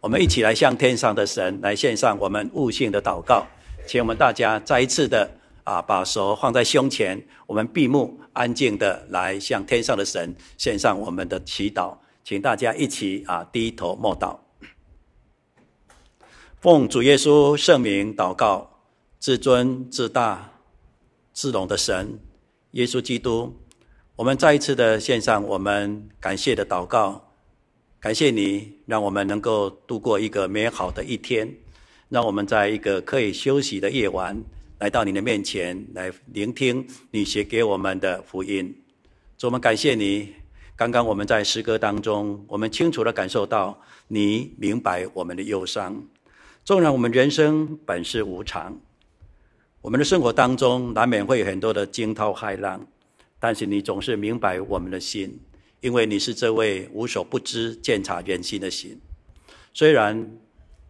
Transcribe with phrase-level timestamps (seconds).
[0.00, 3.46] 我们一起来向天上的神来献上我们悟性的祷告，
[3.86, 5.30] 请我们大家再一次的
[5.62, 14.38] 啊，把手放在胸前，我们闭目安静的来向天上的神献上我们的祈祷，请大家一起啊低头默祷，
[16.62, 18.80] 奉主耶稣圣名祷告，
[19.20, 20.50] 至尊至大
[21.34, 22.18] 至荣的神
[22.70, 23.54] 耶稣基督，
[24.16, 27.26] 我们再一次的献上我们感谢的祷告。
[28.00, 31.46] 感谢你，让我们能够度过一个美好的一天，
[32.08, 34.42] 让我们在一个可以休息的夜晚，
[34.78, 38.74] 来到你的面前，来聆听你写给我们的福音。
[39.36, 40.32] 主，我们感谢你。
[40.76, 43.78] 刚刚我们在诗歌当中，我们清楚地感受到
[44.08, 46.02] 你明白我们的忧伤。
[46.64, 48.80] 纵然我们人生本是无常，
[49.82, 52.86] 我们的生活当中难免会有很多的惊涛骇浪，
[53.38, 55.38] 但是你总是明白我们的心。
[55.80, 59.00] 因为你是这位无所不知、鉴察人心的心，
[59.72, 60.30] 虽然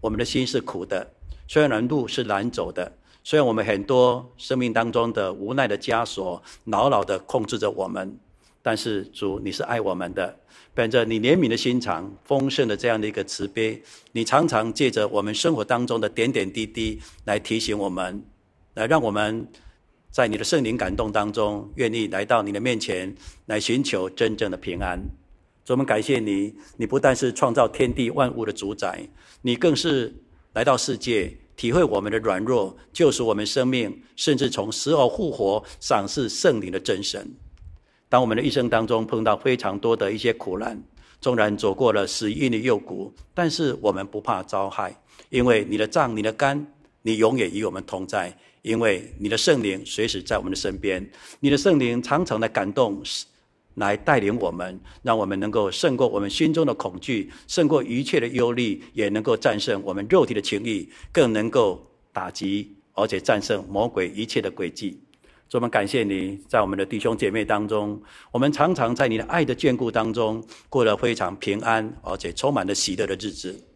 [0.01, 1.13] 我们的心是苦的，
[1.47, 8.18] 虽然路是难走的，虽然我们很多生命当中的无奈的枷锁牢牢的控制着我们，
[8.63, 10.41] 但是主，你是爱我们的，
[10.74, 13.80] 本着你怜悯的心肠、丰盛的这样的一个慈悲，
[14.11, 18.24] 你常常借着我们生活当中的点点滴滴来提醒我们，
[18.74, 19.46] 来让我们。
[20.11, 23.15] 在你的圣灵感动当中，愿意来到你的面前，
[23.47, 25.01] 来寻求真正的平安。
[25.65, 29.09] 主，我们感谢你，你不但是创造天地万物的主宰，
[29.41, 30.13] 你更是
[30.55, 37.33] 来到世界，体会我们的软弱，救赎我们生命，甚至从死而复活，赏赐圣灵的真神。
[38.09, 40.83] 当我们的一生当中碰到非常多的一些苦难，
[41.21, 46.67] 纵然走过了死荫的幽谷，但是我们不怕遭害，因为你的杖、你的肝，
[47.02, 48.37] 你永远与我们同在。
[48.63, 53.02] 因为你的圣灵随时在我们的身边，你的圣灵常常的感动，
[53.75, 65.00] 来带领我们，让我们能够胜过我们心中的恐惧，胜过一切的忧虑，也能够战胜我们肉体的情欲，更能够打击而且战胜魔鬼一切的诡计。
[65.53, 73.70] 我们感谢你在我们的弟兄姐妹当中，我们常常在你的爱的眷顾当中，过了非常平安而且充满了喜乐的日子。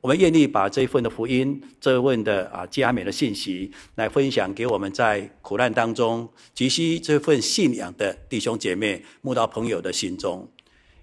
[0.00, 10.48] 我们愿意把这一份的福音，这一份的啊加美的信息，来分享给我们在苦难当中急需这份信仰的弟兄姐妹、慕道朋友的心中。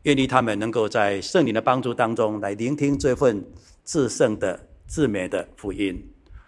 [0.01, 3.45] 愿意他们能够在圣灵的帮助当中，来聆听这份
[3.85, 6.03] 至圣的、至美的福音。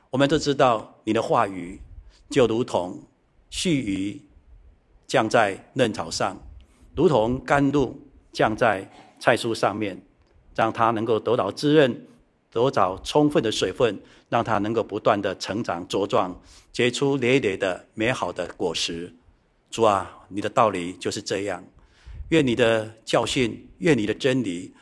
[0.09, 1.79] 我们都知道，你的话语
[2.31, 3.03] 就如同
[3.51, 4.19] 细雨
[5.05, 6.35] 降在嫩草上，
[6.95, 7.95] 如同甘露
[8.31, 8.89] 降在
[9.19, 10.01] 菜蔬上面，
[10.55, 12.05] 让它能够得到滋润。
[12.51, 13.99] 得到充分的水分，
[14.29, 16.39] 让它能够不断的成长茁壮，
[16.71, 19.13] 结出累累的美好的果实。
[19.69, 21.63] 主啊，你的道理就是这样。
[22.29, 24.73] 愿你的教训，愿你的真理，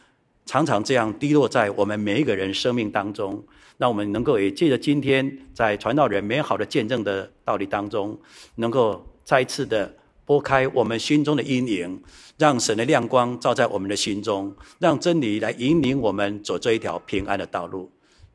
[0.46, 3.44] 常常这样滴落在我们每一个人生命当中，
[3.78, 8.20] 让我们能够也借着今天在传道人美好的见证的道理当中，
[8.56, 9.94] 能够再次的。
[10.28, 12.04] 拨开我们心中的阴影，
[12.38, 17.90] 让神的亮光照在我们的心中，让真理来引领我们走这一条平安的道路。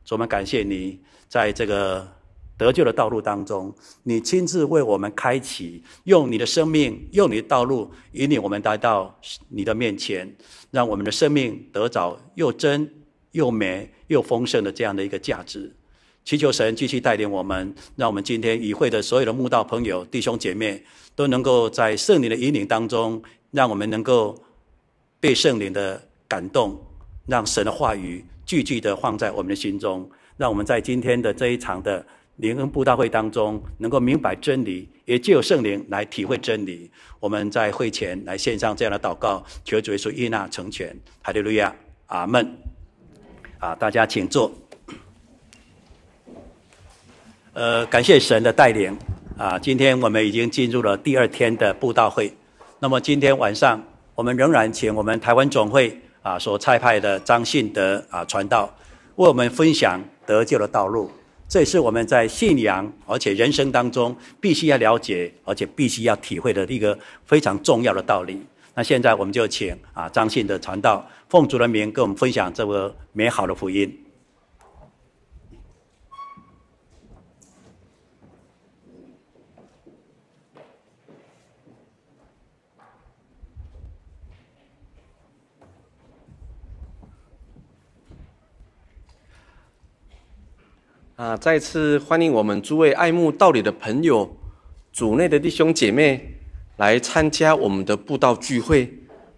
[0.08, 0.98] 我们感谢你，
[1.28, 2.08] 在这个
[2.56, 9.14] 得救的道路当中，你亲自为我们开启，用你的生命，用你的道路引领我们来到
[9.50, 10.34] 你的面前，
[10.70, 12.90] 让我们的生命得着又真
[13.32, 15.70] 又美又丰盛的这样的一个价值。
[16.24, 20.82] 祈求神继续带领我们，让我们今天与会的所有的慕道朋友、弟兄姐妹，
[21.16, 24.40] 都能够在圣灵的引领当中，让我们能够
[25.18, 26.80] 被圣灵的感动，
[27.26, 32.06] 让神的话语句句的放在我们的心中，让我们在今天的这一场的
[32.36, 36.88] 灵恩布道会当中，能够明白真理，也借由圣灵来体会真理。
[37.18, 40.96] 我们在会前来献上这样的祷告，求主耶稣悦纳成全。
[41.20, 41.74] 哈利路亚，
[42.06, 42.48] 阿门。
[43.58, 44.52] 啊，大家请坐。
[47.54, 48.96] 呃，感谢神的带领
[49.36, 49.58] 啊！
[49.58, 52.32] 今天我们已经进入了第二天的布道会。
[52.78, 53.78] 那么今天晚上，
[54.14, 58.74] 我们仍然请我们台湾总会啊所差派的张信德啊传道，
[59.16, 61.10] 为我们分享得救的道路。
[61.46, 68.40] 这也是我们在信仰而且人生当中必须要了解而且必须要体会的一个非常重要的道理。
[68.74, 73.94] 那现在我们就请啊张信德传道，奉主的名跟我们分享这个美好的福音。
[91.22, 91.36] 啊！
[91.36, 94.28] 再次欢迎我们诸位爱慕道理的朋友、
[94.92, 96.34] 组内的弟兄姐妹
[96.78, 98.92] 来参加我们的布道聚会，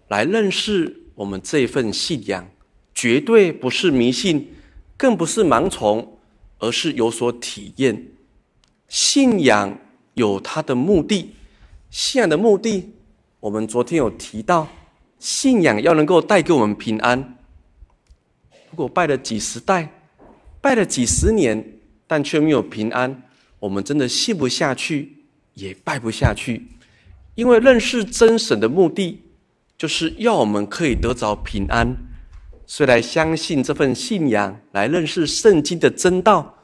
[0.07, 2.49] 来认识我们这份信仰，
[2.95, 4.51] 绝对不是迷信，
[4.97, 6.17] 更不是盲从，
[6.57, 8.07] 而是有所体验。
[8.87, 9.77] 信仰
[10.15, 11.35] 有它的目的，
[11.91, 12.95] 信仰的目的，
[13.39, 14.67] 我们昨天有提到，
[15.19, 17.37] 信仰要能够带给我们平安。
[18.71, 19.87] 如果拜了几十代，
[20.59, 21.74] 拜了几十年，
[22.07, 23.23] 但却没有平安，
[23.59, 25.17] 我们真的信不下去，
[25.53, 26.67] 也拜不下去。
[27.35, 29.21] 因为认识真神的目的，
[29.77, 31.97] 就是要我们可以得着平安。
[32.67, 36.57] 所以来相信这份信仰，来认识圣经的真道，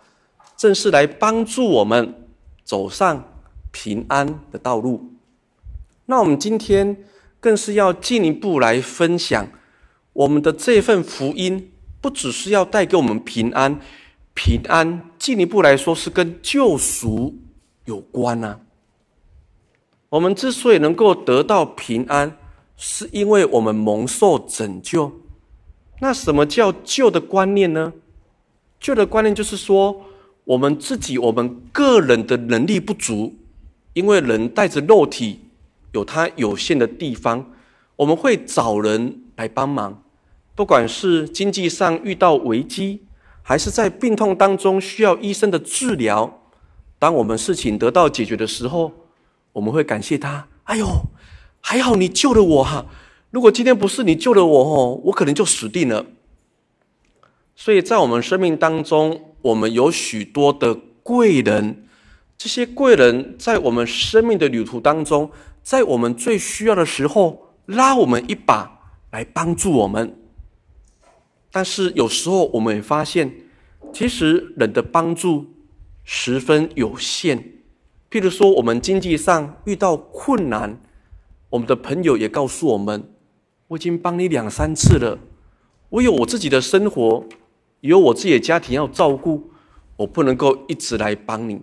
[0.58, 2.28] 正是来帮助我们
[2.64, 3.34] 走上
[3.72, 5.14] 平安的道路。
[6.08, 6.98] 那我们今天
[7.40, 9.48] 更是要进一步来分享
[10.14, 11.72] 我们的这份福音，
[12.02, 13.80] 不只是要带给我们平安，
[14.34, 17.36] 平安进一步来说是跟救赎
[17.86, 18.60] 有关啊。
[20.10, 22.38] 我们之所以能够得到平安，
[22.76, 25.12] 是因为我们蒙受拯救。
[26.00, 27.94] 那什么叫救的观念呢？
[28.80, 30.04] 救的观念就是说，
[30.44, 33.36] 我们自己、我们个人的能力不足，
[33.94, 35.40] 因为人带着肉体，
[35.94, 37.52] 有他有限的地方，
[37.96, 40.04] 我们会找人来帮忙。
[40.56, 43.04] 不管是经济上遇到危机，
[43.44, 46.42] 还是在病痛当中需要医生的治疗，
[47.00, 48.92] 当我们事情得到解决的时候，
[49.54, 50.48] 我们会感谢他。
[50.66, 50.88] 哎呦，
[51.60, 52.86] 还好你救了我哈！
[53.32, 56.06] 如果今天不是你救了我哦，我可能就死定了。
[57.56, 61.86] 所以在我们生命当中，我们有许多的贵人，
[62.38, 65.32] 这些贵人在我们生命的旅途当中，
[65.64, 68.80] 在我们最需要的时候拉我们一把，
[69.12, 70.21] 来帮助我们。
[71.52, 73.32] 但是有时候我们也发现，
[73.94, 75.48] 其实人的帮助
[76.04, 77.38] 十分有限。
[78.10, 80.82] 譬如说，我们经济上遇到困难，
[81.50, 83.14] 我们的朋友也告诉我们。
[83.68, 85.18] 我已经帮你两三次了，
[85.90, 87.26] 我有我自己的生活，
[87.80, 89.52] 有我自己的家庭要照顾，
[89.96, 91.62] 我不能够一直来帮你。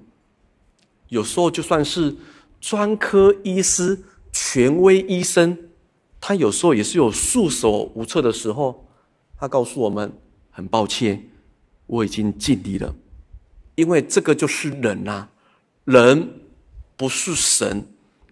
[1.08, 2.16] 有时候就算是
[2.60, 4.02] 专科医师、
[4.32, 5.56] 权威医生，
[6.18, 8.87] 他有时候也是有束手无策的时候。
[9.38, 10.12] 他告诉我们
[10.50, 11.28] ：“很抱歉，
[11.86, 12.94] 我已经尽力了。”
[13.76, 15.30] 因为这个就是人呐、啊，
[15.84, 16.28] 人
[16.96, 17.86] 不是神，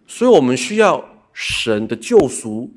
[0.07, 2.71] 所以我们需要神的救赎。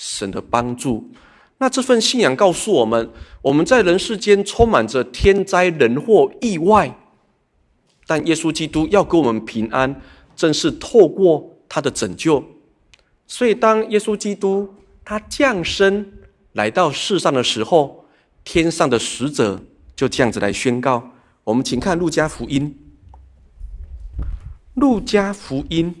[0.00, 1.10] 神的帮助，
[1.58, 3.10] 那这份信仰告诉我们，
[3.42, 6.96] 我们在人世间充满着天灾人祸意外，
[8.06, 10.00] 但耶稣基督要给我们平安，
[10.36, 12.44] 正是透过他的拯救。
[13.26, 14.72] 所以，当耶稣基督
[15.04, 16.12] 他降生
[16.58, 18.04] 来到世上的时候，
[18.42, 19.62] 天上的使者
[19.94, 21.12] 就这样子来宣告。
[21.44, 22.76] 我们请看路加福音，
[24.74, 25.94] 路加福音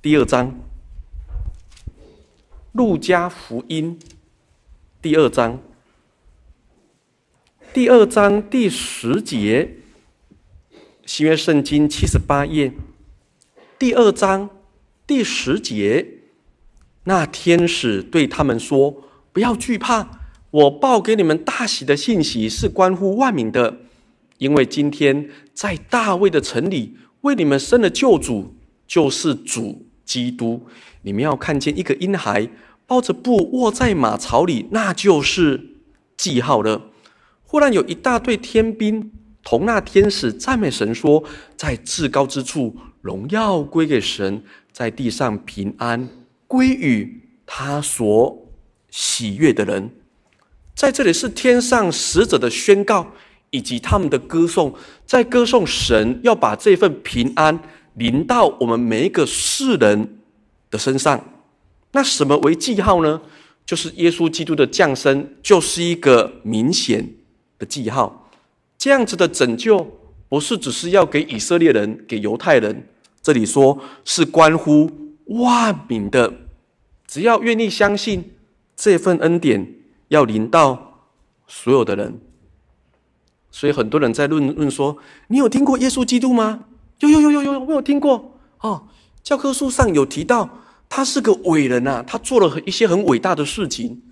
[0.00, 0.58] 第二章。
[2.72, 3.98] 路加福音
[5.02, 5.60] 第二章，
[7.74, 9.76] 第二章第十节，
[11.04, 12.72] 新约圣经七十八页，
[13.78, 14.48] 第二章
[15.06, 16.06] 第十节，
[17.04, 19.02] 那天使对他们说
[19.32, 20.20] ：“不要惧怕，
[20.50, 23.78] 我报给你们大喜的信息是关乎万民的，
[24.38, 28.54] 因为今天在大卫的城里为你们生了救主，
[28.86, 30.66] 就是主基督。”
[31.04, 32.48] 你们要看见一个婴孩
[32.86, 35.78] 抱着布卧在马槽里，那就是
[36.16, 36.90] 记号了。
[37.42, 39.10] 忽然有一大队天兵
[39.42, 41.24] 同那天使赞美神说
[41.56, 46.08] ：“在至高之处，荣耀归给神；在地上平安
[46.46, 48.41] 归与他所
[48.92, 49.90] 喜悦的人。”
[50.76, 53.12] 在这里是天上使者的宣告，
[53.50, 54.72] 以及他们的歌颂，
[55.04, 57.58] 在歌颂神要把这份平安
[57.94, 60.18] 临到我们每一个世人
[60.70, 61.22] 的身上，
[61.90, 63.20] 那什么为记号呢？
[63.64, 67.08] 就是耶稣基督的降生，就是一个明显
[67.58, 68.30] 的记号。
[68.78, 69.86] 这样子的拯救，
[70.28, 72.88] 不是只是要给以色列人、给犹太人，
[73.22, 74.90] 这里说是关乎
[75.26, 76.32] 万民的。
[77.06, 78.32] 只要愿意相信
[78.82, 79.76] 这份恩典，
[80.08, 81.04] 要临到
[81.46, 82.20] 所有的人。
[83.48, 84.98] 所以很多人在论论说
[85.30, 86.64] ：“你有听过耶稣基督吗？”
[86.98, 88.88] 有有有有有，我有听过哦。
[89.22, 90.58] 教科书上有提到。
[90.88, 94.02] 他是个伟人呐，他做了一些很伟大的事情。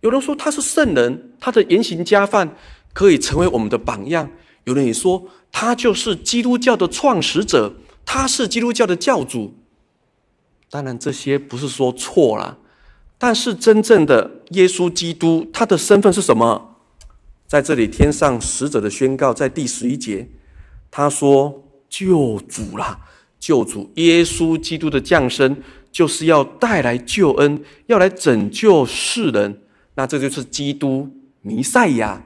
[0.00, 2.56] 有人说他是圣人，他的言行加范
[2.92, 4.28] 可以成为我们的榜样。
[4.64, 9.54] 有人也说他就是基督教的创始者，他是基督教的教主。
[10.68, 12.58] 当然这些不是说错了，
[13.18, 16.76] 但是真正的耶稣基督，他的身份是什么？
[17.46, 20.28] 在这里，天上使者的宣告，在第十一节，
[20.90, 23.00] 他说救主啦，
[23.38, 25.56] 救主耶稣基督的降生。
[25.92, 29.62] 就是要带来救恩，要来拯救世人，
[29.94, 31.08] 那这就是基督
[31.40, 32.22] 弥赛亚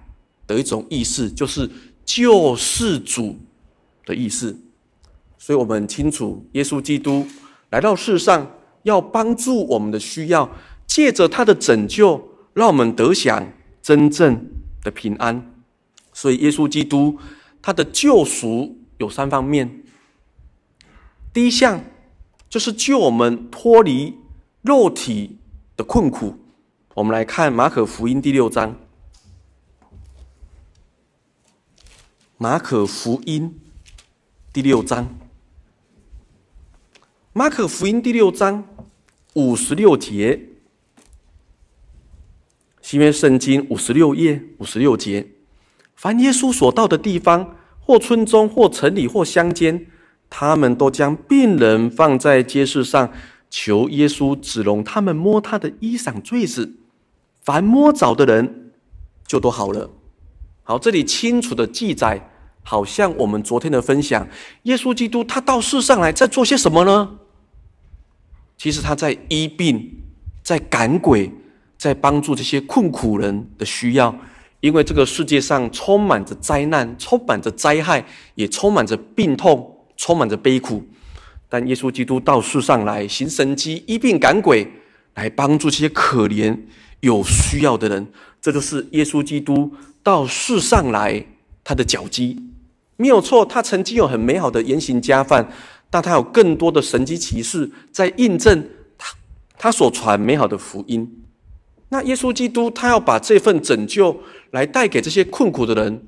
[0.48, 1.70] 的一种意思，就是
[2.04, 3.38] 救世主
[4.04, 4.58] 的意思。
[5.38, 7.24] 所以我们很清楚，耶稣基督
[7.70, 8.50] 来到世上，
[8.82, 10.50] 要帮助我们的需要，
[10.90, 14.50] 借着他的拯救，让我们得享真正
[14.82, 15.54] 的平安。
[16.12, 17.16] 所以，耶稣基督
[17.62, 19.84] 他的救赎有三方面。
[21.32, 21.84] 第一项
[22.48, 24.18] 就是救我们脱离
[24.62, 25.38] 肉体
[25.76, 26.36] 的困苦。
[26.94, 28.74] 我们来看马可福音第六章。
[32.36, 33.60] 马可福音
[34.52, 35.16] 第六章，
[37.32, 38.64] 马可福音第六章
[39.34, 40.49] 五十六节，
[42.90, 45.24] 新约圣经五十六页五十六节。
[45.94, 49.86] 凡耶稣所到的地方，或村中，或城里，或乡间，
[50.28, 53.12] 他们都将病人放在街市上，
[53.48, 56.78] 求耶稣指容他们摸他的衣裳坠子。
[57.42, 58.72] 凡摸着的人，
[59.24, 59.88] 就都好了。
[60.64, 62.28] 好，这里清楚的记载，
[62.64, 64.26] 好像我们昨天的分享，
[64.64, 67.18] 耶稣基督他到世上来，在做些什么呢？
[68.58, 70.02] 其实他在医病，
[70.42, 71.30] 在赶鬼，
[71.80, 74.14] 在帮助这些困苦人的需要。
[74.60, 80.86] 因为这个世界上充满着灾难，充满着灾害，也充满着病痛，充满着悲苦。
[81.48, 84.70] 但耶稣基督到世上来行神迹、医病赶鬼，
[85.14, 86.54] 来帮助这些可怜
[87.00, 88.06] 有需要的人。
[88.42, 89.72] 这就是耶稣基督
[90.02, 91.24] 到世上来
[91.64, 92.36] 他的脚迹，
[92.98, 93.46] 没有错。
[93.46, 95.50] 他曾经有很美好的言行加范，
[95.88, 98.68] 但他有更多的神迹奇事在印证
[98.98, 99.16] 他
[99.56, 101.16] 他所传美好的福音。
[101.90, 106.06] 那耶稣基督他要把这份拯救来带给这些困苦的人，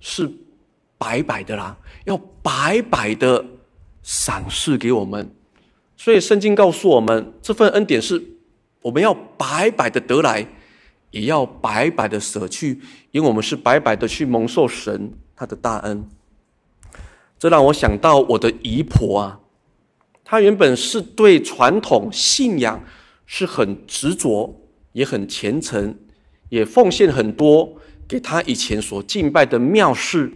[0.00, 0.30] 是
[0.98, 3.44] 白白的啦，要白白的
[4.02, 5.34] 赏赐给我们。
[5.96, 8.20] 所以圣经告诉我们，这份恩典是
[8.80, 10.48] 我们要白白的得来，
[11.12, 12.80] 也要白白的舍去，
[13.12, 16.08] 因为我们是白白的去蒙受神他的大恩。
[17.38, 19.40] 这让我想到我的姨婆啊，
[20.24, 22.82] 她原本是对传统信仰
[23.26, 24.58] 是很执着。
[24.92, 25.96] 也很虔诚，
[26.48, 30.32] 也奉献很多给他以前所敬拜的庙事。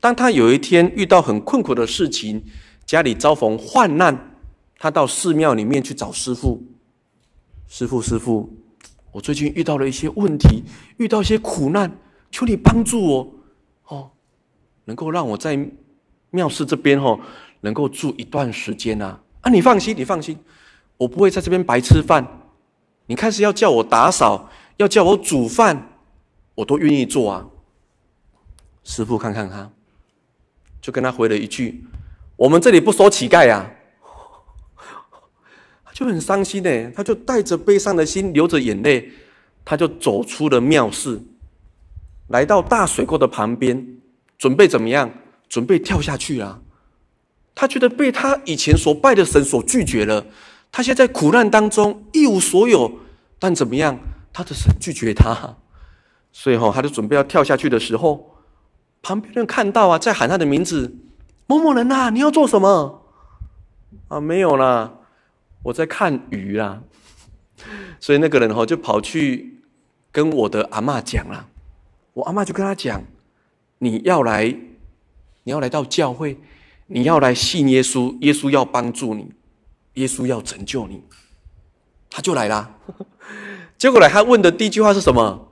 [0.00, 2.44] 当他有一天遇到很困苦的事情，
[2.86, 4.38] 家里遭逢患难，
[4.78, 6.62] 他到寺庙里面去找师傅。
[7.66, 8.48] 师傅，师傅，
[9.12, 10.62] 我最近遇到了一些问题，
[10.98, 11.98] 遇到一些苦难，
[12.30, 13.34] 求你帮助我
[13.88, 14.10] 哦，
[14.84, 15.68] 能够让我在
[16.30, 17.18] 庙寺这边哦，
[17.62, 19.20] 能够住一段时间啊！
[19.40, 20.38] 啊，你放心，你放心，
[20.96, 22.24] 我不会在这边白吃饭。
[23.08, 25.88] 你开始要叫我打扫，要叫我煮饭，
[26.54, 27.46] 我都愿意做啊。
[28.84, 29.70] 师傅看看他，
[30.82, 31.84] 就跟他回了一句
[32.36, 33.68] ：“我们这里不收乞丐呀。”
[35.84, 39.10] 他就很伤心呢，他就带着悲伤的心，流着眼泪，
[39.64, 41.22] 他就走出了庙寺，
[42.28, 43.98] 来到大水沟的旁边，
[44.36, 45.10] 准备怎么样？
[45.48, 46.60] 准备跳下去啊！
[47.54, 50.26] 他觉得被他以前所拜的神所拒绝了。
[50.70, 53.00] 他现在苦难当中一无所有，
[53.38, 53.98] 但怎么样？
[54.30, 55.56] 他的神拒绝他，
[56.30, 58.36] 所以哈，他就准备要跳下去的时候，
[59.02, 60.94] 旁边人看到啊，在喊他的名字
[61.48, 63.02] ：“某某人呐，你要做什么？”
[64.06, 64.94] 啊，没有啦，
[65.64, 66.82] 我在看鱼啦。
[67.98, 69.60] 所以那个人哈就跑去
[70.12, 71.48] 跟我的阿嬷讲了，
[72.12, 73.02] 我阿嬷就跟他讲
[73.78, 74.44] ：“你要来，
[75.42, 76.38] 你要来到教会，
[76.86, 79.32] 你要来信耶稣，耶稣要帮助你。”
[79.98, 81.02] 耶稣要拯救你，
[82.08, 82.70] 他就来啦。
[83.76, 85.48] 结果来，他问的第一句话是什么？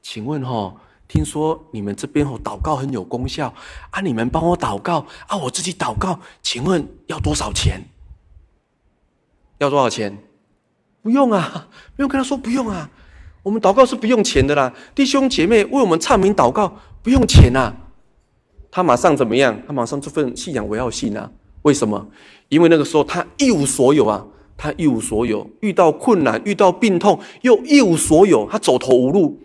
[0.00, 0.74] 请问哈，
[1.06, 3.54] 听说你们这边哦祷告很有功效
[3.90, 4.00] 啊？
[4.00, 5.36] 你们帮我祷告啊？
[5.36, 7.82] 我自己祷告，请问要多少钱？
[9.58, 10.18] 要多少钱？
[11.02, 12.90] 不用啊，不用跟他说不用啊。
[13.42, 17.76] 我们祷告是不用钱的啦，弟兄姐妹为我们唱名祷告不用钱啊。
[18.70, 19.60] 他马上怎么样？
[19.66, 21.30] 他马上这份信仰我要信啊。
[21.62, 22.08] 为什么？
[22.48, 24.26] 因为那个时候他一无所有啊，
[24.56, 29.40] 他一无所有，遇到困难，遇到病痛，又一无所有，他走投无路。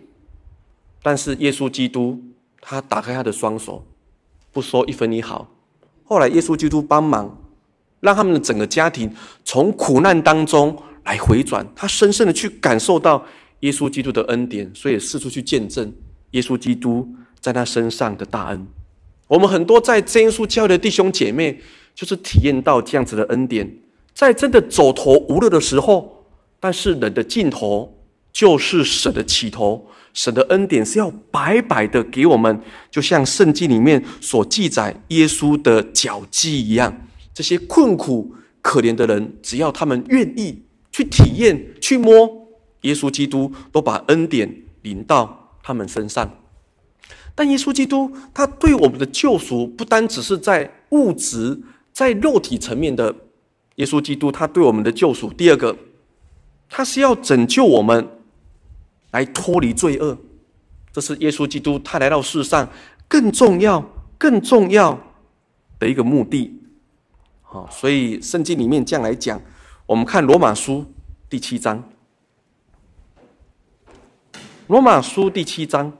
[1.02, 2.20] 但是耶稣基督，
[2.60, 3.86] 他打开他的双手，
[4.52, 5.48] 不说一分一毫。
[6.04, 7.38] 后来耶稣基督帮忙，
[8.00, 9.10] 让他们的整个家庭
[9.44, 11.66] 从苦难当中来回转。
[11.74, 13.24] 他深深的去感受到
[13.60, 15.92] 耶稣基督的恩典，所以四处去见证
[16.32, 17.08] 耶稣基督
[17.40, 18.66] 在他身上的大恩。
[19.28, 21.60] 我们很多在真耶稣教的弟兄姐妹。
[21.98, 23.68] 就是体验到这样子的恩典，
[24.14, 26.24] 在真的走投无路的时候，
[26.60, 27.92] 但是人的尽头
[28.32, 29.84] 就是神的起头。
[30.14, 37.04] 神的恩典是要白白的给我们，就像圣经里面所记载耶稣的脚迹一样。
[37.34, 40.62] 这些困苦可怜的人，只要他们愿意
[40.92, 42.46] 去体验、去摸
[42.82, 46.38] 耶稣基督，都把恩典临到他们身上。
[47.34, 51.60] 但耶稣基督他对我们的救赎，不单只是在物质、
[51.98, 53.12] 在肉体层面的。
[53.74, 55.76] 耶稣基督他对我们的救赎，第二个，
[56.68, 58.08] 他是要拯救我们，
[59.10, 60.16] 来脱离罪恶。
[60.92, 62.68] 这是耶稣基督他来到世上
[63.08, 63.84] 更重要、
[64.16, 64.96] 更重要
[65.80, 66.60] 的一个目的。
[67.42, 69.40] 好，所以圣经里面这样来讲，
[69.86, 70.84] 我们看罗马书
[71.28, 71.82] 第七章。
[74.68, 75.92] 罗马书第七章。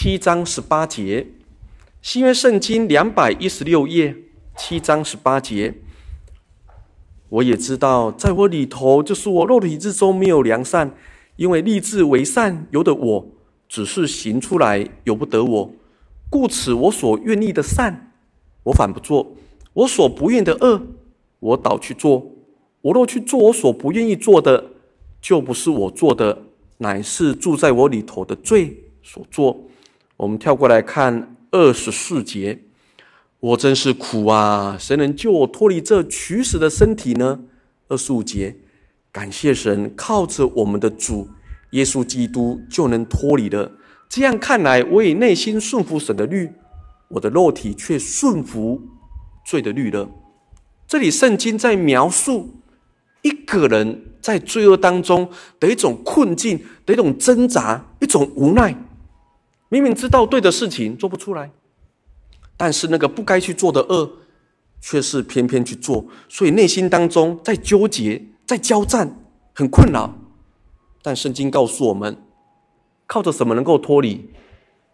[0.00, 1.26] 七章十八节，
[2.00, 4.14] 新约圣经两百一十六页，
[4.56, 5.74] 七章十八节。
[7.28, 10.94] 我也知道，在我里头，就是我肉体之中没有良善，
[11.34, 13.26] 因为立志为善由得我，
[13.68, 15.72] 只是行出来由不得我。
[16.30, 18.12] 故此，我所愿意的善，
[18.62, 19.34] 我反不做；
[19.72, 20.80] 我所不愿的恶，
[21.40, 22.24] 我倒去做。
[22.82, 24.64] 我若去做我所不愿意做的，
[25.20, 26.44] 就不是我做的，
[26.76, 29.64] 乃是住在我里头的罪所做。
[30.18, 32.64] 我们跳过来看二十四节，
[33.38, 34.76] 我真是苦啊！
[34.76, 37.38] 谁能救我脱离这取死的身体呢？
[37.86, 38.56] 二十五节，
[39.12, 41.28] 感谢神，靠着我们的主
[41.70, 43.70] 耶稣基督就能脱离了。
[44.08, 46.50] 这样看来，我以内心顺服神的律，
[47.10, 48.82] 我的肉体却顺服
[49.46, 50.10] 罪的律了。
[50.88, 52.56] 这里圣经在描述
[53.22, 58.74] 一个人在罪恶当中的一种困境，的一种挣扎，一种无奈。
[59.68, 61.50] 明明知道对的事情做不出来，
[62.56, 64.10] 但是那个不该去做的恶，
[64.80, 69.20] 却是偏偏去做，所以内心当中在纠结、在交战，
[69.54, 70.14] 很困扰。
[71.02, 72.16] 但圣经告诉我们，
[73.06, 74.30] 靠着什么能够脱离？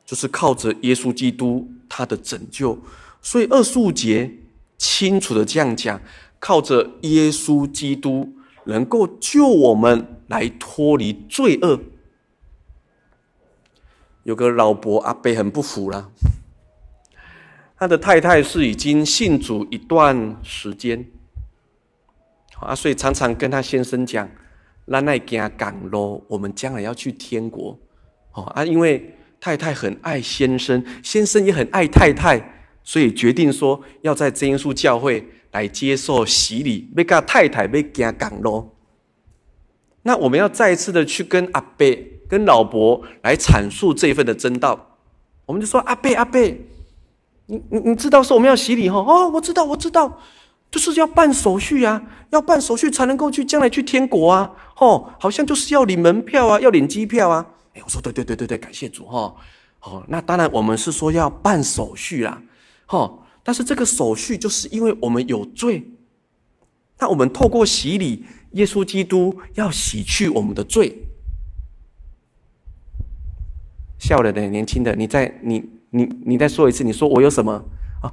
[0.04, 2.78] 就是靠着耶稣基督他的拯救。
[3.22, 4.30] 所以二十五节
[4.76, 5.98] 清楚的这样讲：
[6.38, 8.34] 靠着耶稣基督
[8.66, 11.80] 能够救我们来脱离罪恶。
[14.24, 16.10] 有个老伯阿伯很不服啦，
[17.76, 21.06] 他的太太是已经信主一段时间，
[22.58, 24.26] 啊，所以常常跟他先生讲，
[24.90, 27.78] 咱爱行港路，我们将来要去天国，
[28.32, 38.70] 哦啊，因为太太很爱先生，先生也很爱太太，所以决定说要在真耶稣教会来接受洗礼，要跟太太要行港路。
[40.00, 41.86] 那我们要再一次的去跟阿伯。
[42.34, 44.96] 跟老伯来阐述这份的真道，
[45.46, 46.66] 我们就说阿贝阿贝，
[47.46, 48.98] 你你你知道说我们要洗礼哈？
[48.98, 50.20] 哦，我知道我知道，
[50.68, 57.46] 就是要办手续啊，要办手续才能够去将来去天国啊，哦，好像就是要领门票啊，要领机票啊。
[57.74, 59.32] 哎，我说对对对对对，感谢主哈。
[59.82, 62.42] 哦，那当然我们是说要办手续啦，
[62.88, 65.88] 哦，但是这个手续就是因为我们有罪，
[66.98, 70.98] 那我们透过洗礼，耶稣基督要洗去我们的罪。
[73.98, 77.52] 笑了的年轻的，你再你你你再说一次，你说我有什么
[78.02, 78.12] 啊？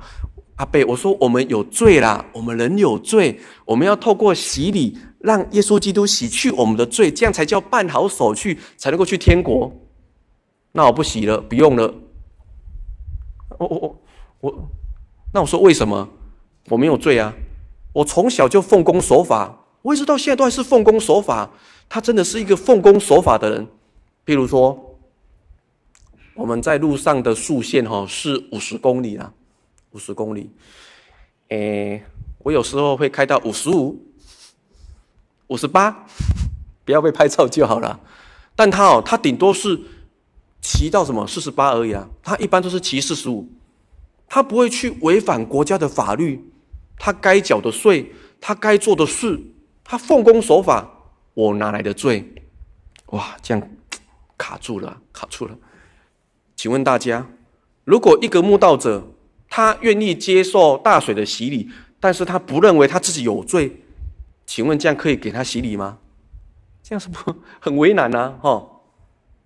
[0.57, 9.73] 阿贝，我说我们有罪啦，我们人有罪，我们要透过洗礼，让耶稣基督洗去我们的罪，这样才叫办好手续，才能够去天国。
[10.73, 11.91] 那我不洗了，不用了。
[13.57, 13.99] 我我我
[14.41, 14.69] 我，
[15.33, 16.07] 那我说为什么？
[16.69, 17.33] 我没有罪啊，
[17.93, 21.49] 我从小就奉公守法，我一直到现在都还是奉公守法。
[21.89, 23.67] 他真的是一个奉公守法的人，
[24.27, 24.90] 譬如说。
[26.33, 29.33] 我们在路上的速限哈是五十公里啊，
[29.91, 30.49] 五十公里。
[31.49, 32.03] 诶，
[32.39, 34.01] 我有时候会开到五十五、
[35.47, 36.05] 五十八，
[36.85, 37.99] 不要被拍照就好了。
[38.55, 39.79] 但他哦，他顶多是
[40.61, 42.07] 骑到什么四十八而已啊。
[42.23, 43.49] 他一般都是骑四十五，
[44.27, 46.49] 他不会去违反国家的法律。
[46.97, 49.39] 他该缴的税，他该做的事，
[49.83, 50.89] 他奉公守法。
[51.33, 52.33] 我哪来的罪？
[53.07, 53.69] 哇，这样
[54.37, 55.57] 卡住了，卡住了。
[56.61, 57.25] 请问大家，
[57.85, 59.07] 如果一个慕道者，
[59.49, 63.81] 他愿意接受大水的洗礼，但是他不认为他自己有罪，
[64.45, 65.97] 请问这样可以给他洗礼吗？
[66.83, 68.35] 这样是不很为难呢？
[68.43, 68.63] 哈，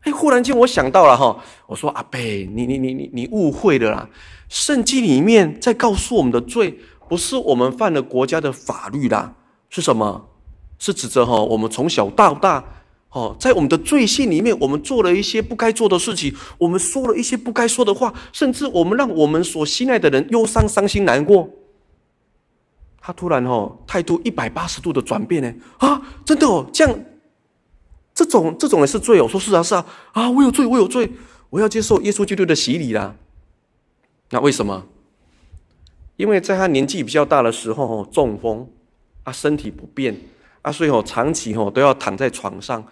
[0.01, 4.09] 哎，忽然间我想到了哈，我说阿贝，你你你你你误会了啦，
[4.49, 9.35] 圣经里面在告诉我们的罪，不是我们犯了国家的法律啦，
[9.69, 10.27] 是什么？
[10.77, 12.61] 是指着哈我们从小到大。
[13.15, 21.49] 哦，在我们的罪性里面，我们做了一些不该做的事情，我们说了一些不该说的话，甚至我们让我们所心爱的人忧伤、伤心、难过。
[22.99, 25.53] 他突然哦，态度一百八十度的转变呢？
[25.77, 26.99] 啊，真的哦，这样，
[28.13, 29.25] 这种这种也是罪哦。
[29.29, 31.09] 说是啊，是啊，啊，我有罪，我有罪，
[31.49, 33.15] 我要接受耶稣基督的洗礼啦。
[34.31, 34.85] 那为什么？
[36.17, 38.67] 因为在他年纪比较大的时候，中风，
[39.23, 40.19] 啊，身体不便。
[40.65, 42.83] 啊，所以哦，长期哦都要躺在床上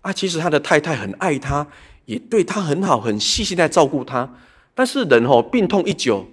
[0.00, 0.10] 啊。
[0.10, 1.66] 其实他的太太很爱他，
[2.06, 4.26] 也对他很好，很细心在照顾他。
[4.74, 6.26] 但是人哦，病痛一久，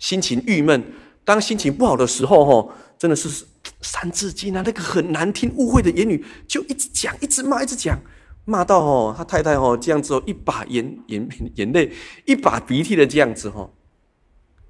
[0.00, 0.82] 心情郁闷。
[1.24, 3.28] 当心情不好的时候，哦，真的是
[3.82, 7.96] 《三字经》啊，那个很难听、误会的言语，就一直讲，一直骂，一直讲，
[8.44, 11.92] 骂到哦，他太太哦这样子哦，一把眼眼眼泪，
[12.24, 13.70] 一把鼻涕的这样子哦。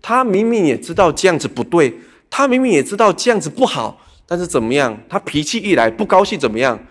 [0.03, 3.99] 他明明也知道这样子不对，他明明也知道这样子不好。
[4.33, 4.99] 但是怎么样？
[5.11, 6.83] 他脾气一来，不高兴怎么样？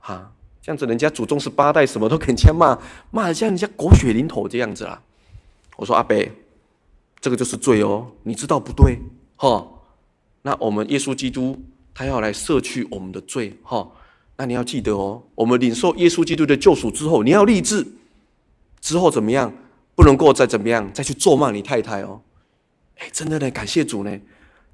[0.00, 2.76] 啊，这样子人家祖宗十八代什么都给人家骂，
[3.12, 5.00] 骂的像人家狗血淋头这样子啦。
[5.76, 6.16] 我说阿伯，
[7.20, 8.98] 这个就是罪哦，你知道不对
[9.36, 9.64] 哈？
[10.42, 11.62] 那我们耶稣基督
[11.94, 13.88] 他要来赦去我们的罪哈？
[14.36, 17.86] 那你要记得哦，我们领受耶稣基督的救赎之后，你要立志
[18.80, 19.54] 之后怎么样？
[19.94, 22.20] 不能够再怎么样再去咒骂你太太哦。
[22.96, 24.18] 哎，真的呢，感谢主呢。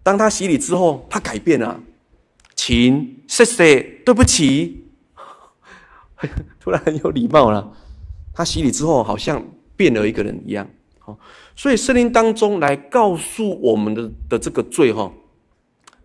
[0.03, 1.79] 当他洗礼之后，他改变了，
[2.63, 4.85] 请谢谢对不起，
[6.61, 7.73] 突然很有礼貌了。
[8.35, 9.43] 他洗礼之后，好像
[9.75, 10.69] 变了一个人一样。
[10.99, 11.19] 好，
[11.57, 15.11] 所以圣经当中来告诉我们的的这个罪哈，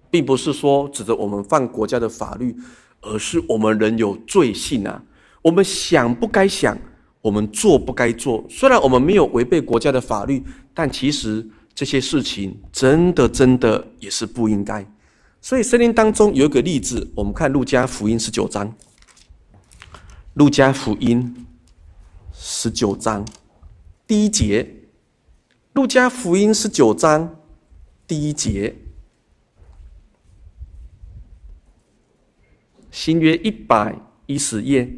[0.09, 2.55] 并不是说指着我们犯国家的法律，
[3.01, 5.03] 而是我们人有罪性啊。
[5.41, 6.77] 我们想不该想，
[7.21, 8.41] 我们做不该做。
[8.49, 10.41] 虽然我们没有违背国家的法律，
[10.73, 11.45] 但其实。
[11.77, 14.81] 这些事情真的真的也是不应该，
[15.45, 18.75] 所以圣经当中有一个例子，我们看路加福音十九章。
[20.33, 21.45] 路加福音
[22.33, 23.23] 十九章
[24.07, 24.67] 第一节，
[25.73, 27.41] 路加福音十九章
[28.07, 28.73] 第一节，
[32.89, 34.91] 新约一百一十页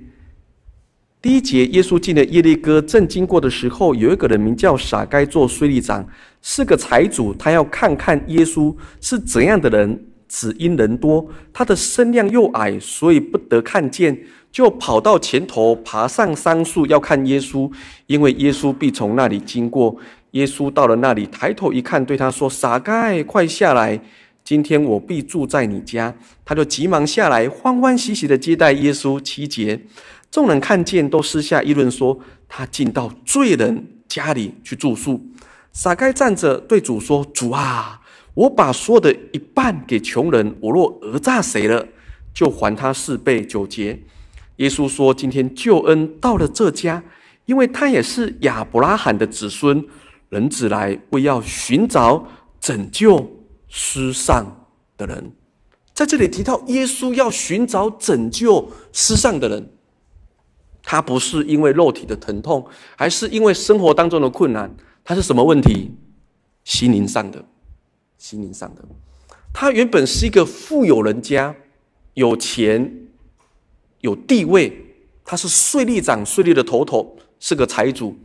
[1.22, 6.08] 第一节，耶稣进了耶利哥，正经过的时候，有一个人名叫撒该做税吏长。
[6.42, 10.06] 是个财主，他要看看耶稣是怎样的人。
[10.28, 14.18] 只因人多，他的身量又矮，所以不得看见，
[14.52, 17.72] 就跑到前头，爬上桑树要看耶稣，
[18.08, 19.96] 因为耶稣必从那里经过。
[20.32, 24.00] 耶稣到了那里，抬头一看，对他说：“傻盖，快下来！
[24.44, 26.14] 今天我必住在你家。”
[26.44, 29.20] 他就急忙下来，欢欢喜喜地接待耶稣。
[29.20, 29.80] 七节，
[30.30, 35.26] 众人看见，都私下议论说：“他进到罪人家里去住宿。”
[35.72, 38.02] 傻盖站着对主说：“主啊，
[38.38, 41.88] 我把所有的一半给穷人，我若讹诈谁了，
[42.36, 44.00] 就还他四倍。”九节，
[44.58, 47.04] 耶稣说：“今天救恩到了这家，
[47.48, 49.84] 因为他也是亚伯拉罕的子孙。
[50.30, 52.28] 人子来为要寻找
[52.60, 53.28] 拯救
[53.68, 55.32] 失丧的人。”
[55.96, 59.72] 在这里提到耶稣要寻找拯救失丧的人，
[60.84, 64.72] 他不是因为肉体的疼痛，还是因为生活当中的困难。
[65.04, 65.90] 他是什么问题？
[66.64, 67.44] 心灵上的，
[68.18, 68.84] 心灵上的。
[69.54, 71.56] 他原本是一个富有人家，
[72.14, 73.08] 有钱，
[74.02, 74.72] 有地位，
[75.26, 78.18] 他是税吏长，税吏的头头，是个财主。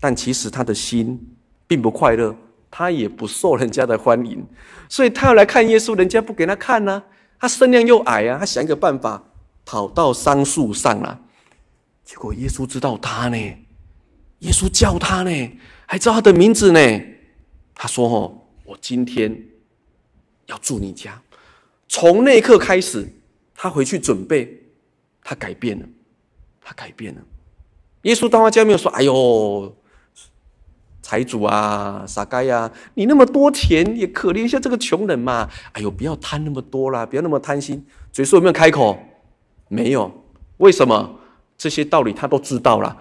[0.00, 1.20] 但其实他的心
[1.66, 2.34] 并不快乐，
[2.70, 4.44] 他也不受人家的欢迎，
[4.88, 7.04] 所以他要来看耶稣，人家不给他看呢、啊。
[7.40, 9.22] 他身量又矮啊，他想一个办法，
[9.64, 11.20] 跑到桑树上了。
[12.04, 15.50] 结果耶稣知道他呢，耶稣叫他呢。
[15.86, 17.00] 还知道他的名字呢。
[17.74, 19.44] 他说：“哦，我今天
[20.46, 21.20] 要住你家。”
[21.88, 23.08] 从那一刻开始，
[23.54, 24.62] 他回去准备，
[25.24, 25.86] 他改变了，
[26.60, 27.22] 他改变了。
[28.02, 29.74] 耶稣当他家没有说：“哎呦，
[31.00, 37.86] 财主啊，傻该呀，你那么多钱，也可怜一下这个穷人嘛。”哎呦，不要贪那么多啦，不要那么贪心。
[38.12, 38.98] 嘴说有没有开口？
[39.68, 40.12] 没有。
[40.58, 41.18] 为什么？
[41.56, 42.96] 这些道理他都知道了。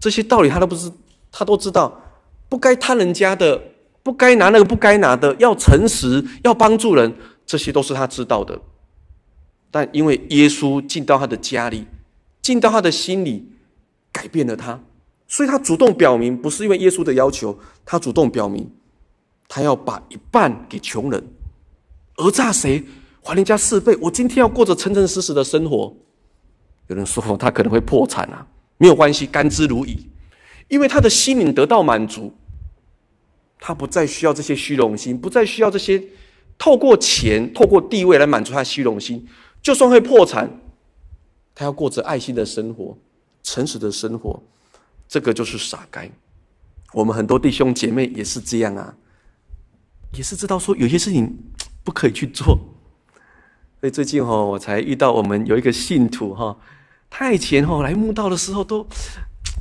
[0.00, 0.90] 这些道理他都不是，
[1.30, 2.02] 他都知道。
[2.48, 3.62] 不该贪人家的，
[4.04, 7.12] 不该拿那个不该拿的，要诚实，要帮助人，
[7.46, 8.60] 这些都是他知道的。
[9.70, 11.86] 但因为耶稣进到他的家里，
[12.42, 13.48] 进到他的心里，
[14.12, 14.78] 改变了他，
[15.26, 18.70] 所以他主动表明，不是因为耶稣的要求，他主动表明，
[19.48, 21.26] 他要把一半给穷人，
[22.16, 22.84] 讹诈谁，
[23.22, 23.96] 还人家四倍。
[24.02, 25.96] 我今天要过着诚诚实实的生活。
[26.88, 29.96] 有人说他可能会破产啊，没有关系，甘之如饴，
[30.68, 32.30] 因为他的心灵得到满足。
[33.66, 36.04] 他不再需要这些虚荣心，不再需要这些
[36.58, 39.26] 透过钱、透过地位来满足他虚荣心。
[39.62, 40.60] 就算会破产，
[41.54, 42.98] 他要过着爱心的生活、
[43.42, 44.42] 诚实的生活。
[45.08, 46.10] 这个就是傻该。
[46.92, 48.94] 我们很多弟兄姐妹也是这样啊，
[50.12, 51.34] 也是知道说有些事情
[51.82, 52.58] 不可以去做。
[53.80, 56.54] 所以最近哈，我才遇到我们有一个信徒哈，
[57.08, 58.86] 他以前哈来墓道的时候都。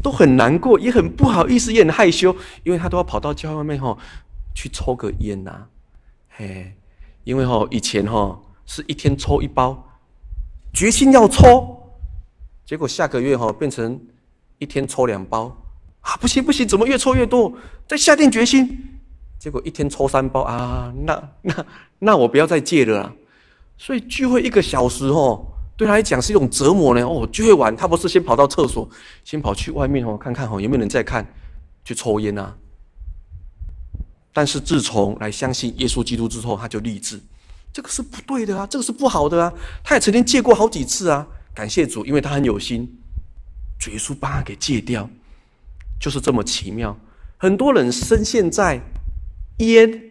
[0.04, 3.98] 都很难过，也很不好意思，也很害羞，因为他都要跑到教会外面吼
[4.54, 5.66] 去抽个烟呐，
[6.30, 6.76] 嘿，
[7.24, 9.98] 因为吼以前吼是一天抽一包，
[10.74, 11.80] 决心要抽，
[12.66, 14.00] 结果下个月哈变成
[14.60, 15.56] 一天抽两包
[16.02, 16.18] 啊！
[16.18, 17.54] 不行不行，怎么越抽越多？
[17.88, 19.00] 再下定决心，
[19.40, 20.94] 结果一天抽三包啊！
[21.06, 21.66] 那那
[22.00, 23.14] 那我不要再戒了啦！
[23.78, 27.02] 所以聚会一个小时哦，对他来讲是一种折磨呢。
[27.08, 28.88] 哦，聚会完他不是先跑到厕所，
[29.24, 31.26] 先跑去外面哦看看哦有没有人在看，
[31.84, 32.56] 去抽烟啊。
[34.32, 37.20] 但是自从来相信耶稣基督之后，他就立志。
[37.72, 39.54] 这个是不对的啊，这个是不好的啊。
[39.84, 41.28] 他也曾经戒过好几次啊。
[41.56, 42.88] 感谢主，因为他很有心，
[43.80, 45.08] 主耶稣把他给戒掉，
[46.00, 46.98] 就是这么奇妙。
[47.38, 48.80] 很多人深陷在
[49.58, 50.02] 烟、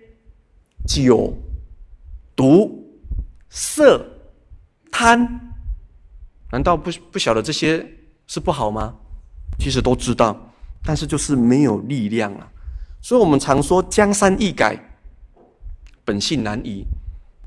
[0.87, 1.37] 酒、
[2.37, 2.85] 毒、
[3.49, 4.05] 色、
[4.91, 5.52] 贪，
[6.53, 7.85] 难道不不晓得这些
[8.29, 8.95] 是不好吗？
[9.59, 10.53] 其实都知道，
[10.85, 12.49] 但是就是没有力量啊。
[13.01, 14.79] 所以我们常说江山易改，
[16.05, 16.85] 本性难移。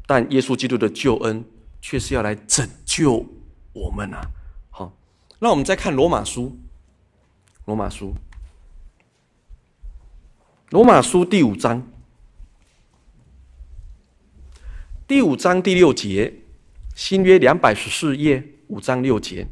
[0.07, 1.43] 但耶稣基督的救恩
[1.81, 3.25] 却是要来拯救
[3.73, 4.21] 我们啊！
[4.69, 4.93] 好，
[5.39, 6.55] 那我们再看罗马书，
[7.65, 8.13] 罗马书，
[10.69, 11.87] 罗马书第五章，
[15.07, 16.41] 第五章第六节，
[16.93, 19.47] 新约两百十四页，五章六节，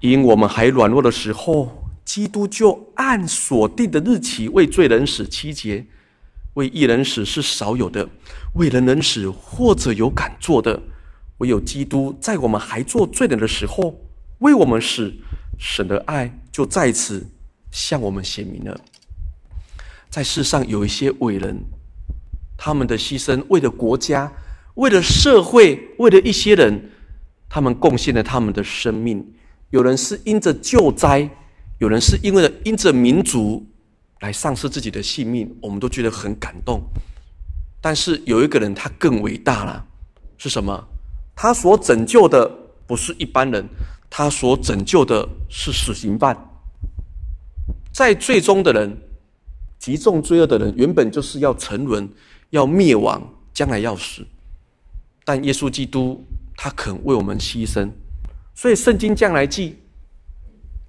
[0.00, 5.86] 因我们还软弱的时候，基督就按所定的日期为罪人死七节。
[6.54, 8.08] 为义人死是少有的，
[8.54, 10.82] 为人人死或者有敢做的，
[11.36, 14.00] 唯有基督在我们还做罪人的时候
[14.38, 15.14] 为我们死，
[15.56, 17.24] 神的爱就在此
[17.70, 18.80] 向我们显明了。
[20.10, 21.62] 在世上有一些伟人，
[22.56, 24.32] 他们的牺牲为了国家，
[24.74, 26.90] 为了社会，为了一些人，
[27.48, 29.26] 他们贡献了他们的生命。
[29.70, 31.28] 有人是因着救灾，
[31.78, 33.66] 有人是因为因着民族。
[34.20, 36.82] 来丧失自己的性命，我们都觉得很感动。
[37.80, 39.86] 但是有一个人，他更伟大了，
[40.36, 40.88] 是什么？
[41.36, 42.50] 他所拯救的
[42.84, 43.64] 不是一般人，
[44.10, 46.36] 他所拯救的是死刑犯。
[47.92, 48.98] 在最终的人，
[49.78, 52.08] 极重罪恶的人，原本就是要沉沦、
[52.50, 53.22] 要灭亡、
[53.54, 54.26] 将来要死。
[55.24, 56.26] 但耶稣基督
[56.60, 57.88] 他肯为我们牺牲，
[58.52, 59.78] 所以圣经将来记，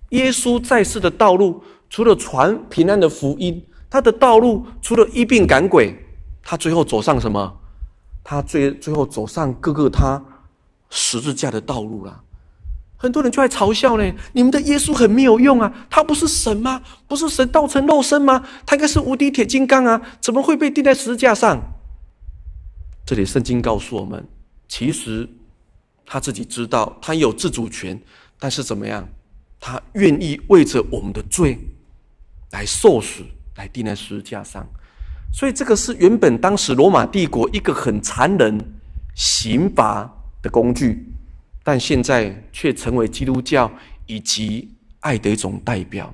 [0.10, 1.63] 耶稣在世的道路。
[1.91, 5.95] 除了传平安的福音，他的道路除了医病赶鬼，
[6.43, 7.60] 他最后走上什么？
[8.23, 10.23] 他最最后走上各个他
[10.89, 12.23] 十字架的道路了。
[12.97, 16.82] 很多人就在嘲笑呢，你们的耶稣很没有用啊，他不是神吗？
[17.08, 18.43] 不是神道成肉身吗？
[18.65, 21.60] 他应该是无敌铁金刚啊，怎么会被钉在十字架上？
[23.05, 24.27] 这里圣经告诉我们，
[24.67, 25.27] 其实
[26.10, 27.98] 他自己知道他有自主权，
[28.39, 29.08] 但是怎么样？
[29.60, 31.58] 他愿意为着我们的罪。
[32.52, 33.24] 来受死，
[33.58, 34.67] 来钉在十字架上，
[35.32, 38.60] 所以这个是原本当时罗马帝国一个很残忍
[39.15, 41.06] 刑罚的工具，
[41.63, 43.72] 但现在却成为基督教
[44.08, 44.67] 以及
[45.02, 46.12] 爱的一种代表。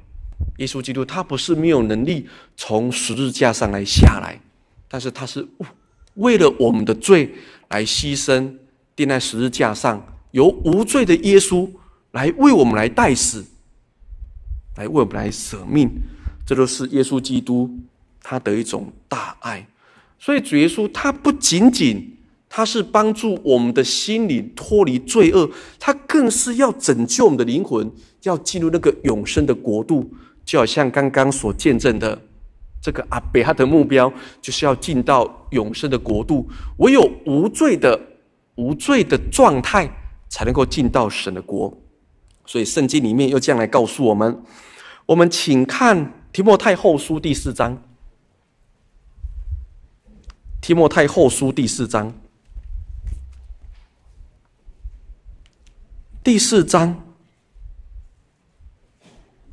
[0.58, 2.28] 耶稣基督他不是没有能力
[2.58, 4.38] 从十字架上来下来，
[4.90, 5.48] 但是他是
[6.16, 7.34] 为了我们的罪
[7.70, 8.54] 来牺牲，
[8.96, 11.70] 钉在十字架上，由无罪的耶稣
[12.12, 13.46] 来为我们来代死，
[14.78, 15.90] 来为我们来舍命。
[16.46, 17.70] 这都是耶稣基督
[18.22, 19.68] 他的一种大爱，
[20.20, 27.92] 所以主耶稣他不仅仅他是帮助我们的心灵脱离罪恶，他更是要拯救我们的灵魂，
[28.24, 30.14] 要进入那个永生的国度。
[30.46, 32.22] 就好像刚刚所见证的，
[32.80, 38.00] 这个阿伯他的目标就是要进到永生的国度，唯有无罪的
[38.56, 39.90] 无罪的状态
[40.30, 41.78] 才能够进到神的国。
[42.46, 44.44] 所以圣经里面又这样来告诉我们，
[45.06, 46.22] 我们请看。
[46.36, 47.82] 提摩太后书第四章，
[50.60, 52.14] 提摩太后书第四章，
[56.22, 57.16] 第四章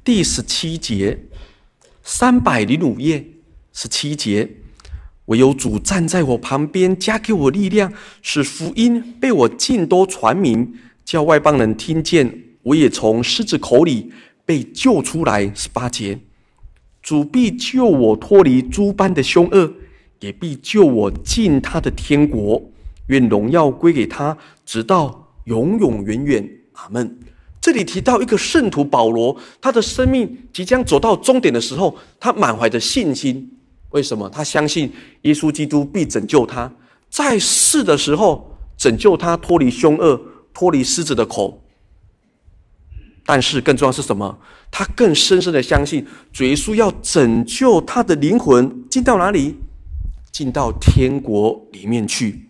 [0.02, 1.26] 第十七节，
[2.02, 3.24] 三百零五页
[3.72, 4.50] 十七节，
[5.26, 14.12] 唯有主站在我旁边，加给我力量，使福音被我尽都传明，叫外邦人听见，我也从狮子口里
[14.44, 15.52] 被救出来。
[15.54, 16.18] 十八节。
[17.02, 19.72] 主必救我脱离诸般的凶恶，
[20.20, 22.62] 也必救我进他的天国。
[23.06, 26.48] 愿荣耀归给他，直到永永远远。
[26.74, 27.18] 阿门。
[27.60, 33.50] 这里提到一个圣徒保罗，他的生命即将走到终点的时候，他满怀着信心。
[33.92, 34.28] 为什么？
[34.28, 36.70] 他相信耶稣基督必拯救他，
[37.08, 40.20] 在世的时候拯救他脱离凶恶，
[40.52, 41.62] 脱离狮子的口。
[43.24, 44.36] 但是更重要是什么？
[44.70, 49.54] 他更深深的相信，主耶稣要拯救他的灵魂进到哪里？
[50.32, 52.48] 进到天国里面去。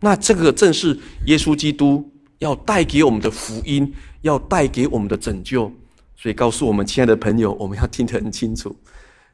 [0.00, 5.72] 那这个正是耶稣基督要带给我们的福音，要带给我们的拯救。
[6.16, 8.76] 所以告诉我们，亲爱的朋友，我们要听得很清楚，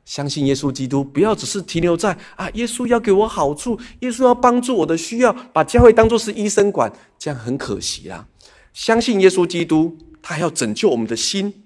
[0.07, 8.27] 相信耶稣基督，不要只是停留在啊，耶稣要给我好处，耶稣要帮助我的需要，把教会当作是医生管，这样很可惜啦。
[8.73, 11.64] 相信耶稣基督，他还要拯救我们的心，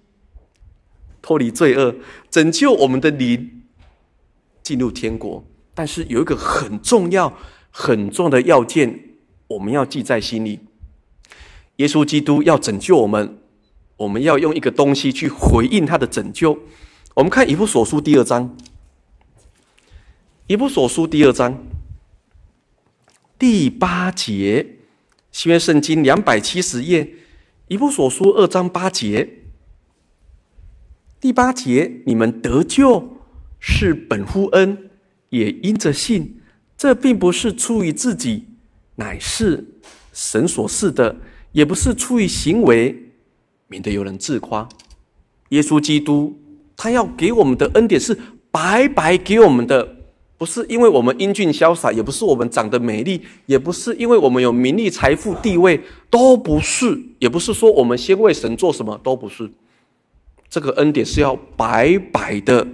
[1.20, 1.94] 脱离罪恶，
[2.30, 3.62] 拯救我们的灵，
[4.62, 5.44] 进入天国。
[5.74, 7.36] 但是有一个很重要、
[7.70, 9.16] 很重要的要件，
[9.48, 10.60] 我们要记在心里：
[11.76, 13.36] 耶稣基督要拯救我们。
[13.98, 16.58] 我们要用一个东西去回应他的拯救。
[17.14, 18.56] 我们看以弗所书第二章，
[20.46, 21.66] 以弗所书第二章
[23.36, 24.76] 第八节，
[25.32, 27.14] 新约圣经两百七十页，
[27.66, 29.28] 以弗所书二章八节，
[31.20, 33.18] 第八节，你们得救
[33.58, 34.90] 是本乎恩，
[35.30, 36.40] 也因着信。
[36.76, 38.46] 这并不是出于自己，
[38.94, 39.66] 乃是
[40.14, 41.16] 神所赐的；
[41.52, 43.12] 也不是出于行为。
[43.66, 44.66] 免得有人自夸，
[45.50, 46.39] 耶稣基督
[46.82, 48.18] 他要给我们的恩典是
[48.50, 49.86] 白白给我们的，
[50.38, 59.50] 不是因为我们英俊潇洒，也不是我们长得美丽，也不是因为我们有名利、财富、地位，都不是，也不是说我们先为神做什么，都不是。
[60.48, 62.66] 这个恩典是要白白的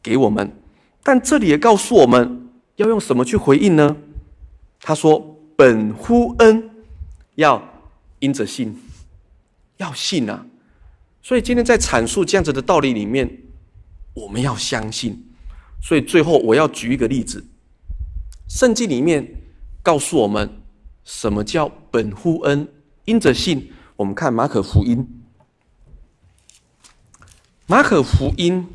[0.00, 0.52] 给我们，
[1.02, 3.96] 但这里也告诉我们要用什么去回应呢？
[4.80, 6.70] 他说：“本乎恩，
[7.34, 7.60] 要
[8.20, 8.80] 因着信。”
[9.78, 10.46] 要信啊！
[11.22, 13.30] 所以今天在阐述这样子的道理里面，
[14.12, 15.28] 我们要相信。
[15.80, 17.44] 所以最后我要举一个例子，
[18.48, 19.42] 圣经里面
[19.82, 20.50] 告诉我们
[21.04, 22.66] 什么叫本乎恩，
[23.04, 23.72] 因着信。
[23.96, 25.06] 我们看马可福音，
[27.66, 28.66] 马可福音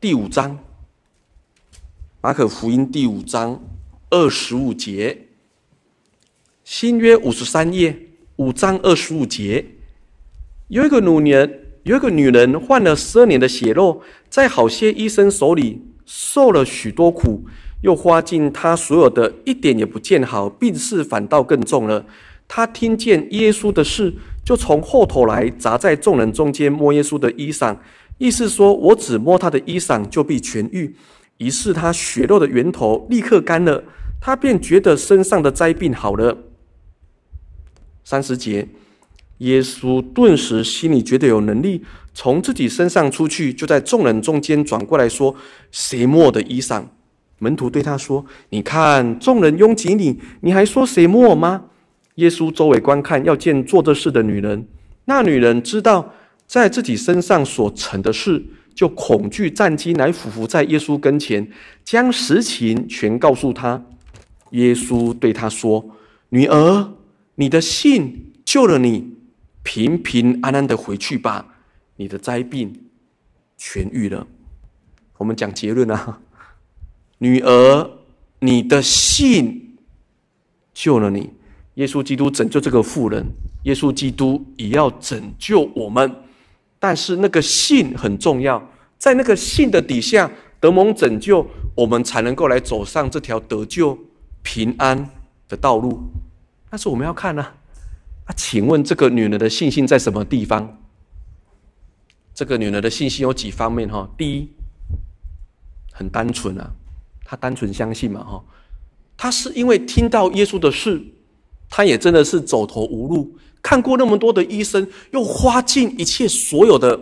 [0.00, 0.58] 第五章，
[2.20, 3.62] 马可福音第五章
[4.10, 5.28] 二十五节，
[6.64, 7.96] 新约五十三页
[8.36, 9.64] 五章二十五节。
[10.72, 17.44] 有一个女人，有一个女人患了十二年的血漏，在好些医生手里受了许多苦，
[17.82, 22.06] 又花尽她所有的，一点也不见好，病势反倒更重了。
[22.48, 27.76] 她听见耶稣的事，就从后头来，砸在众人中间摸耶稣的衣裳，
[28.16, 30.96] 意思说：我只摸他的衣裳，就必痊愈。
[31.36, 33.84] 于是她血漏的源头立刻干了，
[34.18, 36.38] 她便觉得身上的灾病好了。
[38.02, 38.66] 三十节。
[39.42, 41.82] 耶稣顿时心里觉得有能力
[42.14, 45.34] 从自己身上出去，就在众人中间转过来说
[45.72, 46.84] ：“谁摸的衣裳？”
[47.40, 51.64] 门徒对他说：“你看，众人拥挤你，你还说谁摸吗？”
[52.16, 54.68] 耶稣周围观看，要见做这事的女人。
[55.06, 56.14] 那女人知道
[56.46, 61.50] 在自己身上所成的事，就恐惧战兢，来俯伏在耶稣跟前，
[61.82, 63.82] 将实情全告诉他。
[64.50, 65.84] 耶稣对他说
[66.30, 66.92] ：“女儿，
[67.34, 69.14] 你的信救了你。”
[69.62, 71.54] 平平安安的回去吧，
[71.96, 72.72] 你的灾病
[73.58, 74.26] 痊愈了。
[75.18, 76.20] 我们讲结论啊，
[77.18, 77.90] 女儿，
[78.40, 79.76] 你的信
[80.74, 81.30] 救了你。
[81.74, 83.24] 耶稣基督拯救这个妇人，
[83.62, 86.14] 耶稣基督也要拯救我们。
[86.78, 91.46] 但是那个信很重要，在那个信的底下得蒙拯救，
[91.76, 93.96] 我们才能够来走上这条得救
[94.42, 95.08] 平安
[95.48, 96.02] 的道路。
[96.68, 97.46] 但是我们要看呢、
[98.24, 100.78] 啊，请问这个女人的信心在什么地方？
[102.34, 103.88] 这个女人的信心有几方面？
[103.88, 104.48] 哈，第一，
[105.92, 106.70] 很单纯啊，
[107.24, 108.44] 她单纯相信嘛，哈，
[109.16, 111.02] 她是因为听到耶稣的事，
[111.68, 116.98] 她也真的是走投无路，看过那么多的医生，又花尽一切所有的，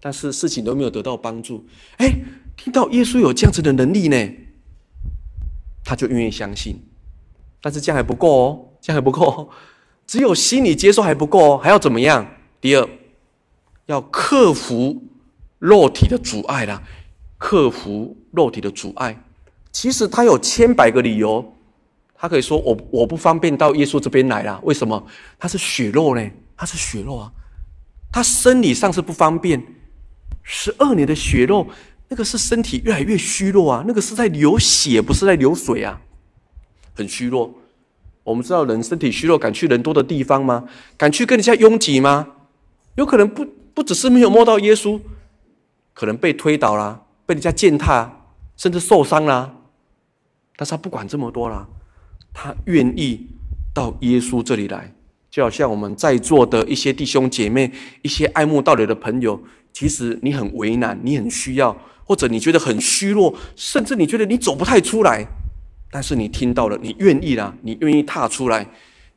[0.00, 1.66] 但是事情都没有得到帮助。
[1.96, 2.06] 哎，
[2.56, 4.16] 听到耶稣有这样子的能力呢，
[5.84, 6.80] 她就愿意相信，
[7.60, 9.50] 但是这样还不够哦，这样还不够。
[10.06, 12.26] 只有心理接受还不够，还要怎么样？
[12.60, 12.88] 第二，
[13.86, 15.02] 要克服
[15.58, 16.82] 肉体的阻碍啦，
[17.38, 19.22] 克服肉体的阻碍。
[19.70, 21.54] 其实他有千百个理由，
[22.14, 24.60] 他可以说我我不方便到耶稣这边来啦。
[24.64, 25.06] 为什么？
[25.38, 26.30] 他是血肉呢？
[26.56, 27.32] 他是血肉啊，
[28.10, 29.62] 他生理上是不方便。
[30.42, 31.68] 十二年的血肉，
[32.08, 36.00] 那个是身体越来越虚弱啊，那个是在流血，不是在流水啊，
[36.94, 37.54] 很虚弱。
[38.22, 40.64] 我们知道人身体虚弱，敢去人多的地方吗？
[40.96, 42.26] 敢去跟人家拥挤吗？
[42.96, 45.00] 有可能不不只是没有摸到耶稣，
[45.94, 48.24] 可能被推倒啦，被人家践踏，
[48.56, 49.54] 甚至受伤啦。
[50.56, 51.66] 但是他不管这么多啦，
[52.34, 53.26] 他愿意
[53.72, 54.92] 到耶稣这里来，
[55.30, 59.40] 就好像我们在座的一些弟兄姐妹，一些爱慕道理的朋友，
[59.72, 65.26] 其实你很为难，你很需要，或者你觉得很虚弱，甚至你觉得你走不太出来。
[65.90, 68.66] 但是你听到了，你愿意啦，你愿意踏出来，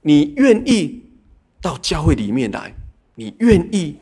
[0.01, 1.03] 你愿意
[1.61, 2.73] 到教会里面来，
[3.15, 3.95] 你愿意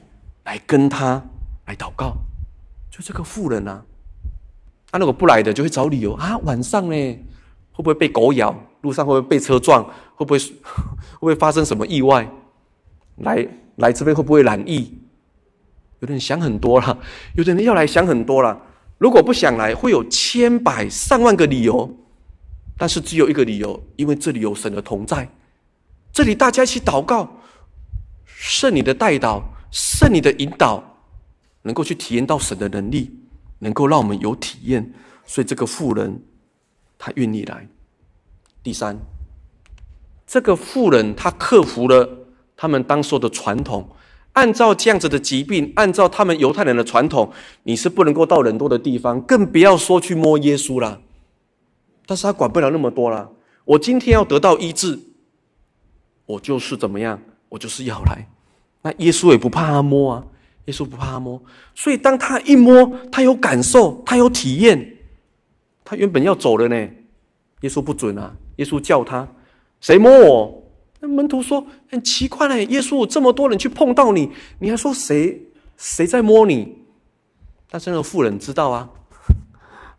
[0.45, 1.22] 来跟他
[1.65, 2.15] 来祷告，
[2.89, 3.84] 就这个妇人啊，
[4.89, 6.95] 他、啊、如果不来的，就会找理由啊，晚上呢，
[7.74, 8.55] 会不会被狗咬？
[8.82, 9.84] 路上会不会被车撞？
[10.15, 12.28] 会不会会不会发生什么意外？
[13.17, 14.97] 来来这边会不会染疫？
[15.99, 16.97] 有的人想很多了，
[17.36, 18.59] 有的人要来想很多了。
[18.97, 21.97] 如果不想来，会有千百上万个理由。
[22.82, 25.29] 但是只有一个理由，因为这里有神的同在，
[26.11, 27.32] 这里大家一起祷告，
[28.25, 30.84] 圣灵的带导，圣灵的引导，
[31.61, 33.11] 能够去体验到神的能力，
[33.59, 34.93] 能够让我们有体验。
[35.27, 36.23] 所以这个富人，
[36.97, 37.67] 他愿意来。
[38.63, 38.97] 第三，
[40.25, 42.25] 这个富人他克服了
[42.57, 43.88] 他们当时的传统，
[44.34, 50.99] 按照这样子的疾病，按照他们犹太人的传统，你是不能够到人多的地方，更不要说去摸耶稣了。
[52.12, 53.32] 但是他管不了那么多了。
[53.64, 54.99] 我今天要得到医治，
[56.26, 58.28] 我就是怎么样，我就是要来。
[58.82, 60.26] 那耶稣也不怕他摸啊，
[60.66, 61.41] 耶稣不怕他摸。
[61.74, 64.97] 所以当他一摸，他有感受，他有体验。
[65.86, 66.76] 他原本要走了呢，
[67.62, 68.36] 耶稣不准啊。
[68.57, 69.26] 耶稣叫他，
[69.80, 70.64] 谁摸我？
[70.99, 72.66] 那门徒说很奇怪嘞。
[72.66, 75.41] 耶稣这么多人去碰到你，你还说谁
[75.78, 76.76] 谁在摸你？
[77.70, 78.89] 但是那个妇人知道啊。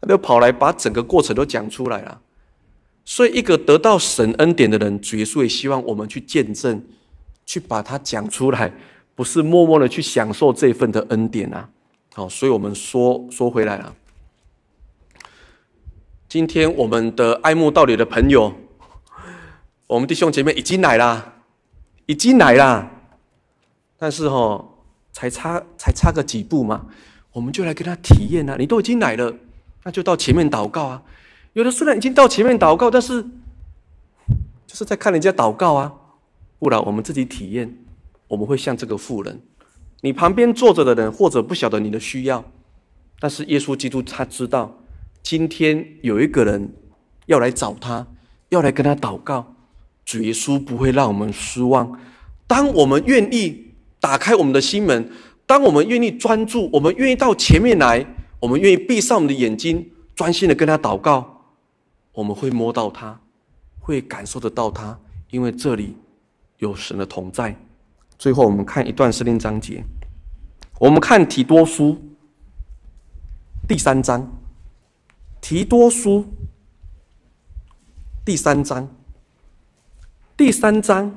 [0.02, 2.20] 他就跑来把整个过程都讲出来了，
[3.04, 6.84] 所以一个得到神恩典的人，主耶稣也希望我们去见证，
[7.46, 8.72] 去把它讲出来，
[9.14, 11.68] 不是默默的去享受这份的恩典啊。
[12.14, 13.94] 好，所以我们说说回来了，
[16.28, 18.52] 今天我们的爱慕道理的朋友，
[19.86, 21.34] 我们弟兄姐妹已经来了，
[22.06, 22.90] 已经来了，
[23.96, 24.68] 但是哈，
[25.12, 26.86] 才差才差个几步嘛，
[27.30, 29.32] 我们就来跟他体验啊，你都已经来了。
[29.84, 31.02] 那就到前面祷告啊！
[31.54, 33.22] 有的虽然已经到前面祷告，但是
[34.66, 35.92] 就是在看人家祷告啊。
[36.58, 37.76] 不然我们自己体验，
[38.28, 39.40] 我们会像这个妇人。
[40.00, 42.44] 你旁边坐着的人，或者不晓得你的需要，
[43.18, 44.78] 但是耶稣基督他知道，
[45.22, 46.72] 今天有一个人
[47.26, 48.06] 要来找他，
[48.50, 49.54] 要来跟他祷告。
[50.04, 51.98] 主耶稣不会让我们失望。
[52.46, 55.10] 当我们愿意打开我们的心门，
[55.44, 58.06] 当我们愿意专注，我们愿意到前面来。
[58.42, 61.44] 我们愿意闭上我们的眼睛，专心的跟他祷告，
[62.10, 63.20] 我们会摸到他，
[63.78, 64.98] 会感受得到他，
[65.30, 65.96] 因为这里
[66.58, 67.56] 有神的同在。
[68.18, 69.84] 最后，我们看一段圣经章节，
[70.80, 71.96] 我们看提多书
[73.68, 74.28] 第三章，
[75.40, 76.26] 提多书
[78.24, 78.88] 第三章，
[80.36, 81.14] 第三章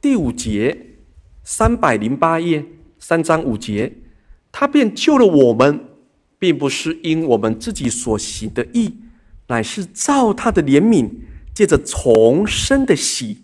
[0.00, 0.94] 第五节，
[1.42, 2.64] 三百零八页，
[3.00, 3.92] 三章五节。
[4.58, 5.78] 他便救了我们，
[6.38, 8.94] 并不是因我们自己所行的义，
[9.48, 11.10] 乃是照他的怜悯，
[11.52, 13.42] 借着重生的洗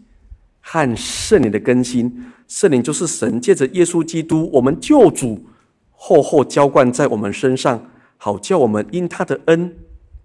[0.62, 2.24] 和圣灵的更新。
[2.48, 5.44] 圣灵就是神借着耶稣基督，我们救主，
[5.90, 9.76] 厚厚浇灌在我们身上，好叫我们因他的恩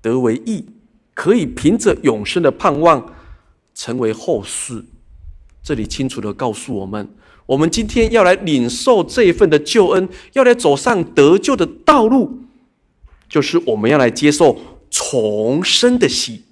[0.02, 0.68] 得为义，
[1.14, 3.14] 可以凭着永生的盼望
[3.76, 4.86] 成为后世。
[5.62, 7.10] 这里清楚地告诉我们。
[7.48, 12.40] 我们今天要来领受这一份的救恩，要来走上得救的道路，
[13.28, 14.60] 就是我们要来接受
[14.92, 16.44] 重生的洗，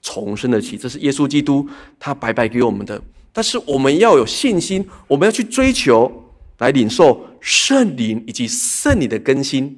[0.00, 1.66] 重生的洗，这是耶稣基督
[1.98, 3.02] 他白白给我们的。
[3.32, 6.12] 但是我们要有信心，我们要去追求，
[6.58, 9.76] 来领受圣灵以及圣灵的更新。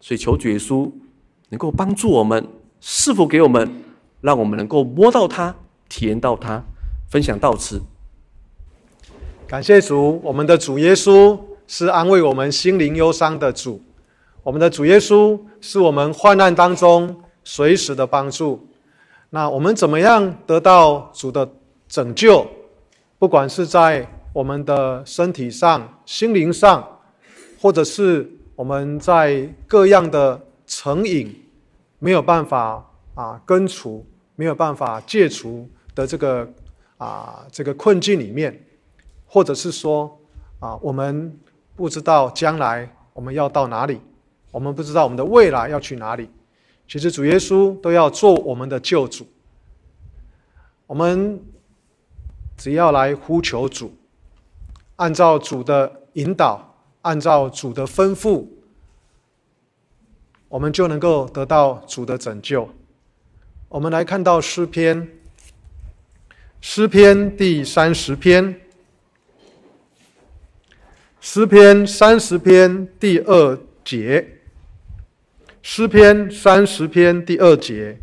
[0.00, 0.90] 所以求主耶稣
[1.50, 2.44] 能够帮助我们，
[2.80, 3.70] 赐福给我们，
[4.20, 5.54] 让我们能够摸到他，
[5.88, 6.64] 体验到他。
[7.08, 7.80] 分享到此。
[9.52, 13.78] 感谢主，我们的主耶稣是安慰我们心灵忧伤的主。
[14.42, 18.66] 我们的主耶稣是我们患难当中随时的帮助。
[19.28, 21.46] 那我们怎么样得到主的
[21.86, 22.46] 拯救？
[23.18, 27.00] 不管是在我们的身体上、心灵上，
[27.60, 28.26] 或者是
[28.56, 31.30] 我们在各样的成瘾
[31.98, 32.82] 没有办法
[33.14, 34.02] 啊根除、
[34.34, 36.48] 没有办法戒除的这个
[36.96, 38.58] 啊这个困境里面。
[39.32, 40.20] 或者是说，
[40.60, 41.34] 啊，我们
[41.74, 43.98] 不知道将来我们要到哪里，
[44.50, 46.28] 我们不知道我们的未来要去哪里。
[46.86, 49.26] 其实主耶稣都要做我们的救主。
[50.86, 51.42] 我们
[52.58, 53.94] 只要来呼求主，
[54.96, 58.44] 按照主的引导，按照主的吩咐，
[60.50, 62.68] 我们就能够得到主的拯救。
[63.70, 65.08] 我们来看到诗篇，
[66.60, 68.58] 诗篇第三十篇。
[71.24, 74.40] 诗篇三十篇第二节，
[75.62, 77.96] 诗篇三十篇第二节，